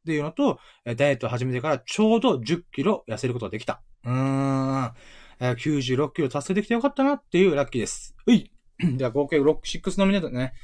[0.05, 3.83] ていうのと、ダイエットを始めてからちょうど10キロ痩せることができた。
[4.05, 4.93] うーん。
[5.41, 8.15] え96キロ達成できてよかったなっていうラッキーです。
[8.27, 8.53] うい
[8.97, 10.55] じゃあ合計6、6ノミネートね。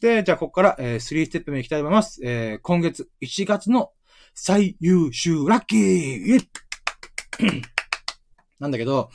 [0.00, 2.20] で、じゃあここから、えー、3ステップ目いきたいと思います。
[2.22, 3.92] えー今月1月の
[4.34, 6.40] 最優秀ラッキー
[8.60, 9.10] なんだけど、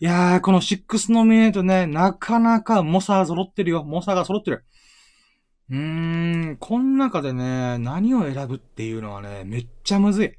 [0.00, 3.84] いやー、この6ノミネートね、なかなか猛者揃ってるよ。
[3.84, 4.64] 猛者が揃ってる。
[5.70, 10.26] うーん、この中でね、何を選ぶっていうのはね、めっちゃむずい。
[10.28, 10.36] う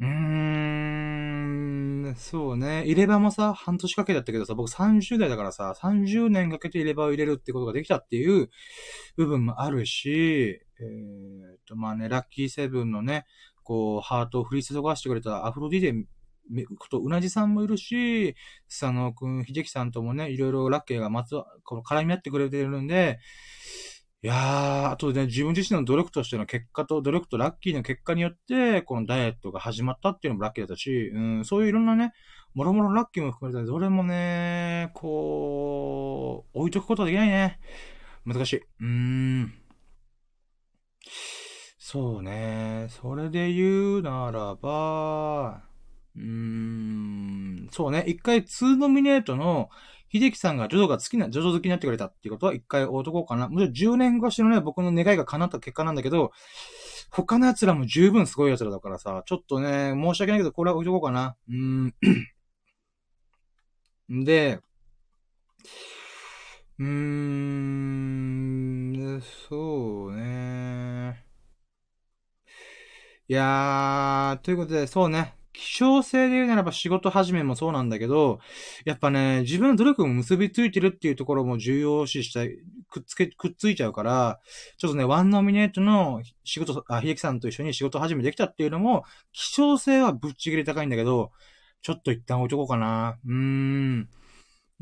[0.00, 1.13] ーん、
[2.16, 2.82] そうね。
[2.84, 8.50] 入れ歯もさ、半年かけだったけどさ、僕30代だからさ、30年かけて入れ歯を入れるってことができたっていう
[9.16, 13.26] 部分もあるし、えーっと、まあね、ラッキーセブンのね、
[13.62, 15.94] こう、ハートを振り注がしてくれたアフロディで、
[16.50, 18.36] めこと、うなじさんもいるし、
[18.68, 23.18] 佐野くん、秀樹さんともね、いろいろラッキーがまつわ、この絡み合ってくれてるんで、
[24.24, 32.14] いやー、あとね、自分自身の努力としての結果と、努力とラッキーの結果によって、このダイエットが始まったっていうのもラッキーだったし、うん、そういういろんなね、
[32.54, 37.60] もろもろラッキーも含めて、どれもね、こう、置いとくことはできないね。
[38.24, 38.56] 難しい。
[38.56, 39.54] うーん。
[41.78, 42.86] そうね。
[42.88, 45.64] それで言うならば、
[46.16, 48.04] うーん、そうね。
[48.06, 49.68] 一回2ノミネートの、
[50.14, 53.48] 秀樹さんがジョジョが好きな、ジョジョ好きになってくれたっていうことは一回置いとこうかな。
[53.48, 56.30] もちろん10年越しのね、僕の願いが叶った結果なんだけど、
[57.10, 61.36] 他の奴らも十分すごい奴らだからさ、ちょっとね、申し訳ないけど、これは置いとこうかな。
[61.48, 61.90] うー
[64.08, 64.24] ん。
[64.24, 64.60] で、
[66.78, 71.24] うーん、そうね。
[73.28, 75.33] いやー、ということで、そうね。
[75.54, 78.40] 希少性で言うならば仕事始めもそうなんだけど、
[78.84, 82.50] やっぱね、自分の努力も結びついてるっていうところも重要視したい、
[82.90, 84.40] くっつけ、くっついちゃうから、
[84.78, 91.30] ちょっとね、ワンノミネートの仕事、あ、秀樹さんと一緒に仕事始めできたっていうのも、希少性はぶっちぎり高いんだけど、
[91.82, 93.18] ちょっと一旦置いとこうかな。
[93.24, 94.08] うーん。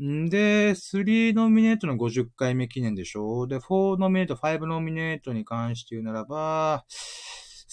[0.01, 3.45] んで、3ノミネートの50回目記念でしょ？
[3.45, 6.83] で、4ノミネート、5ノミネートに関して言うならば、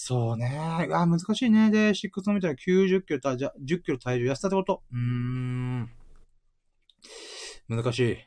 [0.03, 0.57] そうね。
[0.91, 1.69] あ、難しいね。
[1.69, 4.81] で、6ノミネートの90キロ体、じゃ、10キロ体重痩せたってこと。
[4.91, 5.91] うーん。
[7.69, 8.17] 難しい。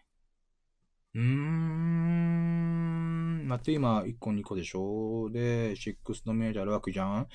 [1.17, 3.49] うーん。
[3.49, 5.97] 待って、今、1個2個でしょで、6
[6.27, 7.27] ノミネートあるわけじゃん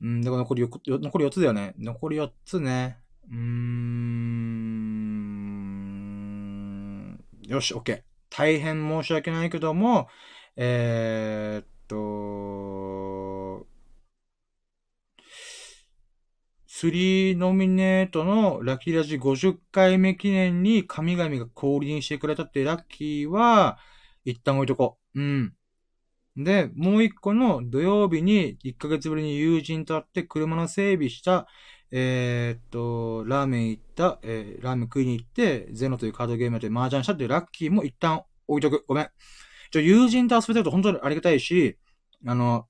[0.00, 1.74] うん、だから残りよ残り4つだよね。
[1.78, 2.96] 残り4つね。
[3.30, 3.40] うーん。
[7.46, 8.04] よし、OK。
[8.30, 10.08] 大変申し訳ないけども、
[10.56, 12.79] えー、っと、
[16.80, 23.76] 3ノミネートのラッキーラジ50回目記念に神々が降臨してくれたってラッキーは、
[24.24, 25.20] 一旦置いとこう。
[25.20, 25.54] うん。
[26.38, 31.46] で、もう一個の土曜日に1ヶ月ぶりに友人と会って車の整備した、
[31.90, 38.86] えーっと、ラーメン行った、えーラーメン食いに行って、ゼノというカードゲームで麻雀したってラッキーも一旦置いとく。
[38.88, 39.10] ごめん。
[39.70, 41.76] ちょ、友人と遊べてると本当にありがたいし、
[42.26, 42.69] あの、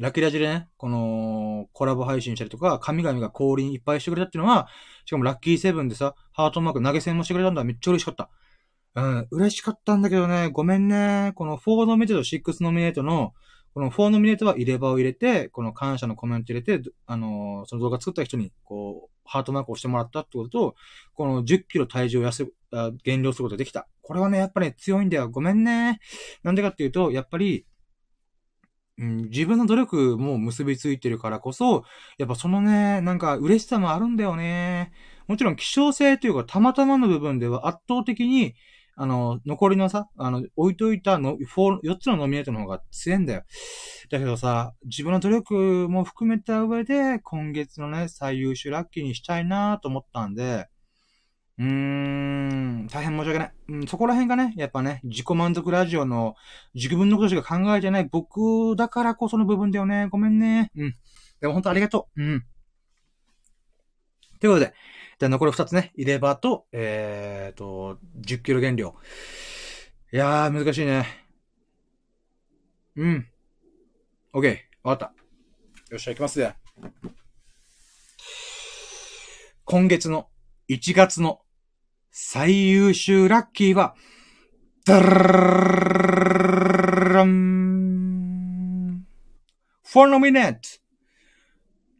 [0.00, 4.68] ラキラジでね、この、コラボ配信したりとか、神々が降臨いっぱいしてくれたっていうのは、
[5.04, 7.64] しかもラッキーセブンでさ、ハートマーク投げ銭もしてくれたんだ。
[7.64, 8.30] めっちゃ嬉しかった。
[8.94, 11.32] うん、嬉しかったんだけどね、ごめんね。
[11.34, 13.32] この4ノミネートと6ノミネートの、
[13.74, 20.74] この4ノミネートは入れ歯を入れて、この感謝のコメント入れて、あのーその動画作った人に、こう、ハートマークをしてもらったってことと、
[21.14, 22.46] この10キロ体重を痩せ、
[23.04, 23.86] 減量することができた。
[24.02, 25.28] これはね、やっぱり、強いんだよ。
[25.28, 26.00] ごめんね。
[26.42, 27.66] なんでかっていうと、やっぱり、
[28.98, 31.84] うん、自分の努力も結びついてるからこそ、
[32.18, 34.92] やっぱそのね、なんか嬉しさもあるんだよね。
[35.28, 38.54] もちろん希少性というか、たまたまの部分では圧倒的に、
[38.96, 43.44] あの、残りのさ、あの、置いといたの、4、4つのノミネートの方が強いんだよ。
[44.10, 50.66] だけどさ、自分の努力も含めた上で、今月のね、最優秀ラッキーにしたいなと思ったんで、
[51.58, 53.52] うーん、大変申し訳ない。
[53.68, 56.36] うん、そこら辺がね、やっぱね、自己満足ラジオの
[56.74, 60.06] 自分のことしか考えてない僕だからこその部分だよね。
[60.10, 60.70] ごめんね。
[60.76, 60.94] うん。
[61.40, 62.22] でも本当ありがとう。
[62.22, 62.44] うん。
[64.40, 64.74] ということで、
[65.18, 68.94] じゃあ残り2つね、入れ歯と、えーと、10キロ減量。
[70.12, 71.06] いやー、難しいね。
[72.94, 73.28] うん。
[74.32, 74.58] OK。
[74.84, 75.14] わかった。
[75.90, 76.54] よっしゃ、行きますね。
[79.64, 80.28] 今月の
[80.68, 81.40] 1月の
[82.10, 83.94] 最優秀ラッキーは、
[84.84, 85.08] ダラ
[87.24, 89.04] ン
[89.84, 90.80] for nominate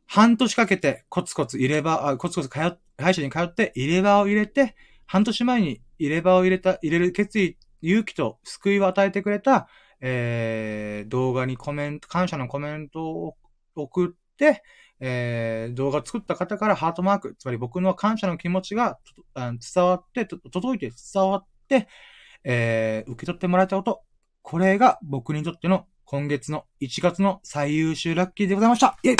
[0.06, 4.74] 半年かけてコツコツ入れ歯、コツコツ通っ、歯医者に通って入れ歯を入れて、
[5.06, 9.68] 半年前に入れ歯を入れた、入れる決意、勇気と救いを与えてくれた、
[10.00, 13.36] えー、動画にコメント、感謝のコメントを
[13.74, 14.62] 送って、
[15.00, 18.98] えー、動画作った方からハートマーク、つまり僕の感謝の気持ちが
[19.34, 21.88] 伝わって、届いて伝わって、
[22.44, 24.02] えー、受け取ってもらえたこと。
[24.42, 28.98] これが僕にとっての今月の1月の最優秀ラッキーでございました。
[29.02, 29.16] イェイ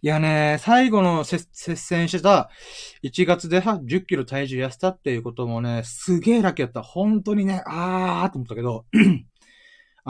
[0.00, 2.50] いやね、最後の接戦してた
[3.02, 6.82] 1月でさ、10キロ体重痩せたっていうこともね、すげえラッキーだった。
[6.82, 8.84] 本当にね、あーと思ったけど、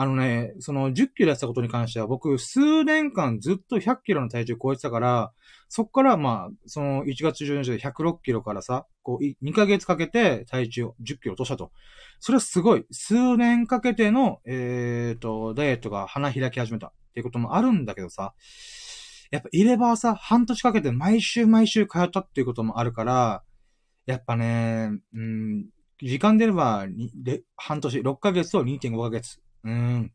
[0.01, 5.33] あのね、その10キロ痩せたことに関しては僕数年間ずっと100キロの体重超えてたから、
[5.67, 11.73] そっからまあ、その1月中旬で106キロからさ、こう2ヶ月かけて体重を10キロ落としたと。
[12.21, 12.85] それはすごい。
[12.91, 18.33] 数年かけての、えっ、ー、と、ダイエットが花開き始めたっていうこともあるんだけどさ、
[19.31, 23.43] やっぱ入れ歯はさ、半年かけて毎週毎週通ったっていうこともあるから、
[24.05, 25.65] やっぱね、うん、
[26.01, 26.85] 時間でれば、
[27.57, 30.11] 半年、6ヶ月と2.5ヶ月、うん、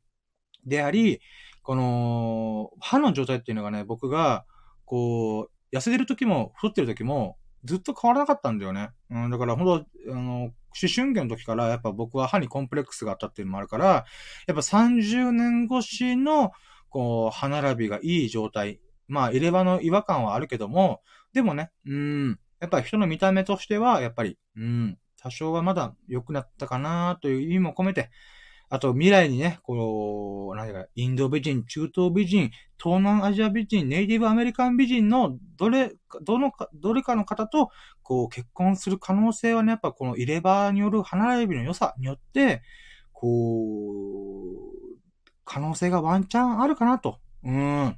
[0.67, 1.21] であり、
[1.63, 4.45] この、歯の状態っていうのがね、僕が、
[4.85, 8.91] こう、痩せてる時も、太ってる時も、ずっと変わらなかったんだよね。
[9.11, 10.53] うん、だから本当あの、思
[10.95, 14.05] 春期の時からやっぱ僕は歯にコンプレックスがあったっていうのもあるから、
[14.47, 16.53] やっぱ30年越しの、
[16.91, 28.11] こう、歯並びがいい状態まあ、入れ歯の違和感はあるけども、でもね、うん、やっぱり人の見た目としては、やっぱり、うん、多少はまだ良くなったかなという意味も込めて、
[28.71, 32.51] あと未来にね、こう、何か、インド美人、中東美人、
[32.83, 35.93] 東南アジア美人、ネイティブアメリカン美人のどれ、
[36.23, 37.71] どのか、どれかの方と、
[38.03, 42.63] こう、結婚する可能性はね、やっぱこの入れ歯による歯並びの良さによって、
[43.13, 44.95] こう、
[45.45, 47.21] 可能性がワンチャンあるかなと。
[47.45, 47.97] うん。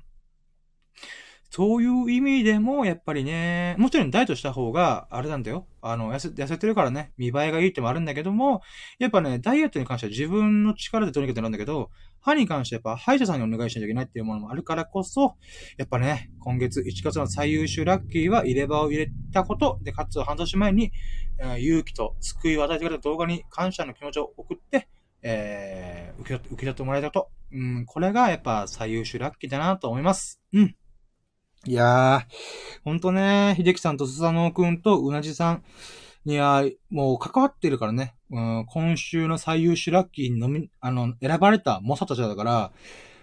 [1.51, 5.67] そういう意味でも、やっぱりね、もちろんダイエットした方が、あれなんだよ。
[5.91, 8.63] あの、痩せ、痩せてるからね、見栄えがいいってもあるんだけども、
[8.99, 15.37] やっぱね、ダイエットに関しては自分の力でとにかくなんだけど、歯に関してはやっぱ歯医者さんにお願いしなきゃいけないっていうものもあるからこそ、
[15.79, 20.93] やっぱね、今月1月の最優秀ラッキーは入れ歯を入れたこと、で、かつ半年前に
[21.39, 24.89] え、勇気と救いを与えてくれた動画に感謝の気持ちを送って、
[25.23, 27.31] えー、受け取って、受け取ってもらえたこと。
[27.53, 30.41] うん、これがやっぱ最優秀ラッキーだなと思います。
[30.53, 30.77] うん。
[31.67, 35.65] いやー、ほんとね、秀樹さんとスサノオくんとうなじさん。
[36.25, 42.73] には、もう関わってるからね、うん、今週の最優秀ラッキーにのみ、あの、選ばれた猛者たちだから、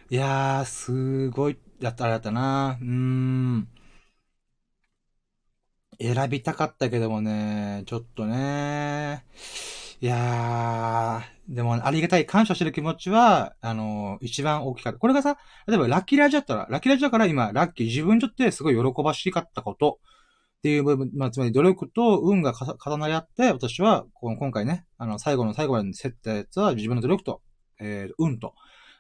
[0.10, 2.78] いやー、すごい、やった、あれだったな。
[2.82, 3.68] うーん。
[6.00, 9.26] 選びたかったけどもね、ちょっとね、
[10.04, 15.00] いやー、でも、ありがたい感謝してる気持ちは、あのー、一番大きかった。
[15.00, 20.00] これがさ、例えばラッキーラジだったら、ラッキーラジだから今、ラッキー、自分にとってすごい喜ばしかったこと
[20.58, 27.42] っていう部分、まあ、つまり努力と運が重なり合って、私は、この今回ね、あの、最後の最後までに競ったやつは自分の努力と、
[27.80, 28.56] えー、運と、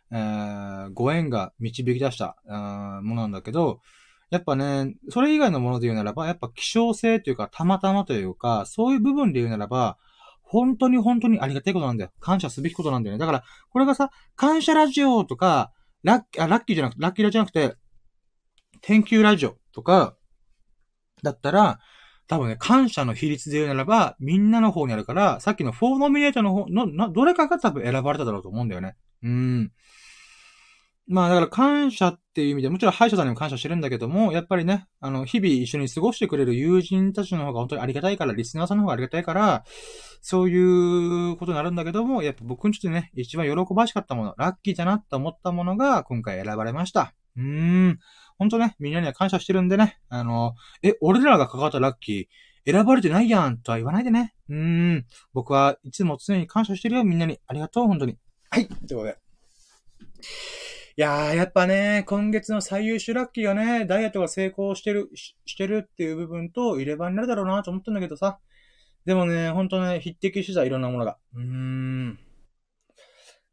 [0.09, 3.81] えー、ご縁が導き出した、あものなんだけど、
[4.29, 9.97] やっぱね、それ以外のもので言うならば、やっぱ希少性というか、たまたまというか、そういう部分で言うならば、
[10.53, 12.11] 本当に本当にありがたいことなんだよ。
[12.19, 13.19] 感謝すべきことなんだよね。
[13.19, 15.71] だから、これがさ、感謝ラジオとか、
[16.03, 17.75] ラッキー、あ、ラッキーじゃなくて、ラッキーラじゃなくて、
[18.81, 20.15] 天球ラジオとか、
[21.23, 21.79] だったら、
[22.27, 28.95] 多分ね、感謝の比率で言うならば、みんなの方にあるから、さっきのフォーノミネートの方の、の、どれかが多分選ばれただろうと思うんだよね。
[29.23, 29.71] うん。
[31.07, 39.63] まあだから感謝っっていう意味で、もちろん歯医者さんにも感謝してるんだけども、やっぱりね、あの、日々一緒に過ごしてくれる友人たちの方が本当にありがたいから、リスナーさんの方がありがたいから、
[40.19, 47.13] そういうことになるんだけども、やっぱ僕にとってね、一番喜ばしかったもの、ラッキーだなって思ったものが今回選ばれました。
[47.37, 47.99] うーん。
[48.39, 54.33] 本当ね、みんなには感謝してるんでね、あの、え、俺らが関わったラッキー、選ばれてないやんとは言わないでね。
[54.49, 55.05] うーん。
[55.33, 57.39] 僕はいつも常に感謝してるよ、みんなに。
[57.45, 58.17] ありがとう、本当に。
[58.49, 58.67] はい。
[58.67, 59.17] ということで。
[60.95, 68.39] いやー、やっぱね、今月の最優秀ラッキーがね、ダイエットが成功してる、ししてるっていう部分と入れ歯になるだろうなと思ったんだけどさ。
[69.03, 71.17] でもね、ほんとね、匹敵してた、いろんなものが。
[71.33, 72.19] うーん。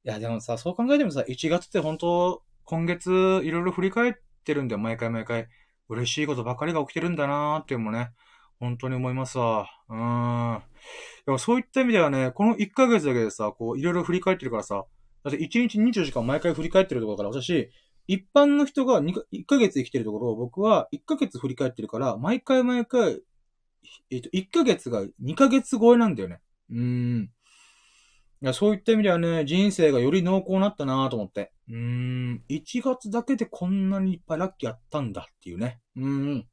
[0.04, 4.14] いや、でもさ、そう考えてもさ、1月って本当今月いろいろ振り返っ
[4.44, 5.48] てるんだよ、毎回毎回。
[5.88, 8.10] 嬉しいことばかりが起きてるんだなーっていうのもね、
[8.58, 9.66] 本当に思いますわ。
[9.88, 10.62] うーん。
[11.24, 14.84] でもそういった意味ではね、この1ヶ月だけでさ、こう、いろいろ振り返ってるからさ、
[15.24, 17.70] だって1日24時間毎回振り返ってるところだから、私、
[18.06, 23.20] 一般の人が2か1ヶ月生きてるところを僕は1ヶ月振り返ってるから、毎回毎回、
[24.10, 26.40] えっ、と、1ヶ月が2ヶ月超えなんだよね。
[26.70, 27.30] うーん。
[28.42, 31.52] いや、そういった意味ではね、人生がより濃厚になったなと思って。
[31.68, 32.42] うーん。
[32.48, 35.80] 1月だけでこんなにいっぱいラッキーあったんだっていうね。
[35.96, 36.04] うー
[36.36, 36.46] ん。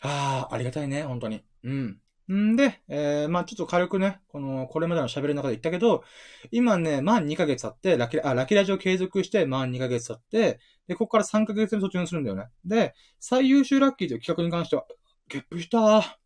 [0.00, 1.42] ああ、ありがたいね、本当に。
[1.64, 2.00] うん。
[2.32, 6.04] んで、えー、まあちょっと軽くね、この、これまでの喋りの中で言ったけど、
[6.50, 12.48] 今ね、満2ヶ月経って、ラキラ、あ、ラキラジを継続して、満2ヶ月経って、で、ここから3ヶ月に突入するんだよね。
[12.64, 14.84] で、最優秀ラッキーという企画に関しては、
[15.28, 16.18] ゲップした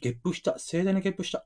[0.00, 0.58] ゲップした。
[0.58, 1.44] 盛大なゲップした。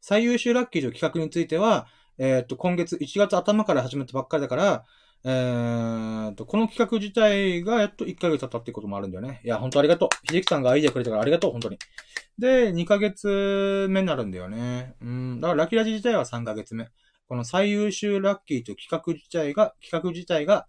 [0.00, 4.84] 最優秀ラッキーという企画については、えーっと、今月1月頭から始めたばっかりだから、
[5.24, 9.40] えーと、この企画自体がやっと1ヶ月経ったってこともあるんだよね。
[9.44, 10.32] いや、本当ありがとう。
[10.32, 11.78] 秀樹さんがアイデアくれたからありがとう、本当に。
[12.38, 14.94] で、2ヶ月目になるんだよね。
[15.00, 15.40] うん。
[15.40, 16.88] だからラッキーラジ自体は3ヶ月目。
[17.26, 20.66] この最優秀ラッキーという企画自体が、企画自体が、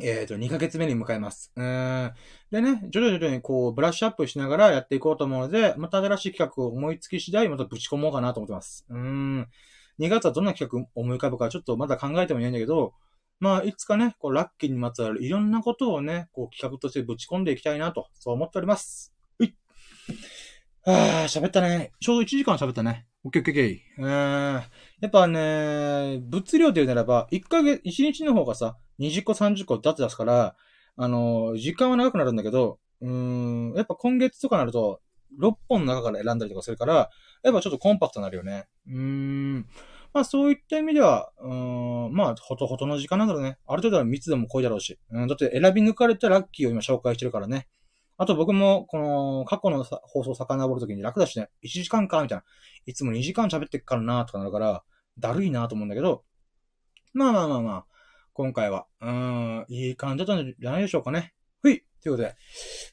[0.00, 1.52] えっ、と、2ヶ月目に向かいます。
[1.56, 2.12] うん。
[2.50, 8.86] でね、徐々に徐々にこう、ブラッシュアップしながらやっていこうと思うので、また新しい企画を思いつき次第、またぶち込もうかなと思ってます。
[8.88, 9.48] うーん。
[9.98, 12.94] 2月はどんな企画思い浮かぶかちょっとまだ考えてもいないんだけど、
[13.40, 19.14] まあ、いつかね、こう、ラッキーにまつわるいろんなことをね、こう、企画としてぶち込んでいきたいなと、そう思っております。
[19.38, 19.54] うい
[20.84, 21.92] あー、喋ったね。
[22.00, 23.06] ちょうど1時間喋ったね。
[23.22, 24.04] オッケーオッケーオッケー。
[24.04, 24.62] うーん。
[25.00, 30.56] やっぱね、物量で言うならば、1ヶ月、1日の方がさ、20個30個だって出すから、
[30.96, 35.00] あのー時間は長くなるんだけど、うーん、やっぱ今月とかなると、
[35.38, 37.10] 6本の中から選んだりとかするから、
[37.44, 38.66] やっぱちょっとコンパクトになるよね。
[38.88, 39.66] うーん。
[40.12, 43.58] まあそういった意味では、うん、まあほとほとの時間なんだろうね。
[43.66, 44.98] ある程度は密度も濃いだろうし。
[45.10, 47.68] うん、だって選び抜かれたラッキーを今紹介してるからね。
[48.20, 52.44] あと僕も、この、過去の放送遡るときに楽だしね、1時間か、みたいな。
[52.84, 54.82] いつも2時間喋ってっからな、とかなるから、
[55.20, 56.24] だるいなと思うんだけど、
[57.12, 57.86] まあまあまあまあ、
[58.32, 61.32] 今回は、うん、いい感じだったんじゃないでしょうかね。
[61.60, 62.36] ふいということで、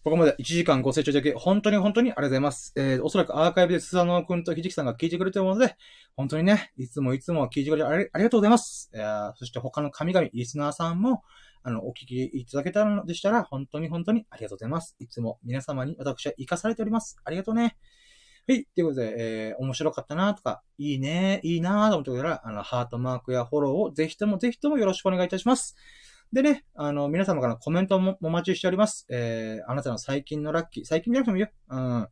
[0.04, 2.74] ここまで1時間ご清聴いただき、本当に本当にありがとうございます。
[2.76, 5.76] えー、おそらくアーカイブでスサノオくんとひじきさんが聞いてくれてるので、
[6.16, 8.90] 本当にね、いつもいつも聞いてくれてありがとうございます。
[8.94, 11.22] えー、そして他の神々、リスナーさんも、
[11.62, 14.96] あの、お聞きいただけたのでしたら、本当に本当にありがとうございます。
[15.00, 17.18] いつも皆様に私は活かされております。
[17.24, 17.78] ありがとうね。
[18.48, 18.66] はい。
[18.76, 25.76] ということで、えー、面白かったなとか、いいね、いいなと思ってくれたら、あの、ハートマークやフォローをぜひともぜひともよろしくお願いいたします。
[26.34, 29.06] でね、あの、皆様からコメントもお待ちしております。
[29.10, 31.50] えー、あなたの最近のラッキー、最近じゃなくてもいいよ。
[31.70, 32.10] うん。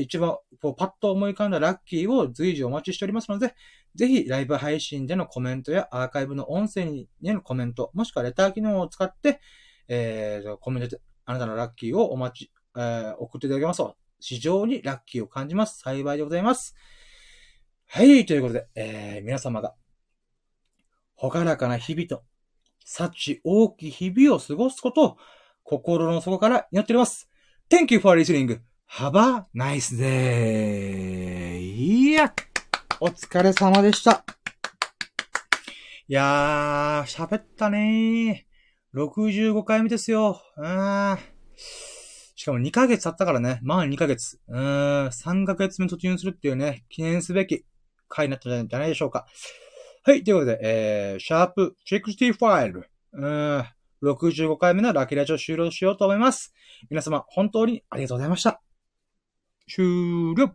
[0.00, 3.54] 一番、こう、パッと思い浮かんだラッキーを随時お待ちしておりますので、
[3.94, 9.40] ぜひ、ライブ配信でのコメントやアーカイブの音声にへのコメント、もしくはレター機能を使って、
[9.88, 15.80] えー、コメントで、あなたのラッキーをお待ち、えー、送っていただけますと、非常にラッキーを感じます。
[15.80, 16.74] 幸いでございます。
[17.86, 19.74] はい、ということで、えー、皆様が、
[21.14, 22.24] ほがらかな日々と、
[22.84, 25.16] 幸大きい日々を過ごすことを、
[25.62, 27.28] 心の底から祈っております。
[27.70, 28.60] Thank you for listening.
[28.98, 31.58] Have a nice day.
[31.60, 32.32] いや、
[33.00, 34.24] お疲れ様でした。
[36.06, 39.00] いやー、喋ったねー。
[39.00, 40.40] 65回目ですよ。
[40.56, 41.18] うん。
[42.36, 43.58] しかも2ヶ月経ったからね。
[43.62, 44.38] まあ2ヶ月。
[44.48, 45.06] うーん。
[45.08, 47.64] 3ヶ月目突入するっていうね、記念すべき
[48.08, 49.26] 回になったんじゃないでしょうか。
[50.06, 50.22] はい。
[50.22, 52.82] ということで、えー、シャープ65。
[53.14, 53.64] うん。
[54.02, 56.52] 65回目のラキラジオ終了しようと思います。
[56.90, 58.60] 皆様、本当にありがとうございました。
[59.66, 60.54] 終了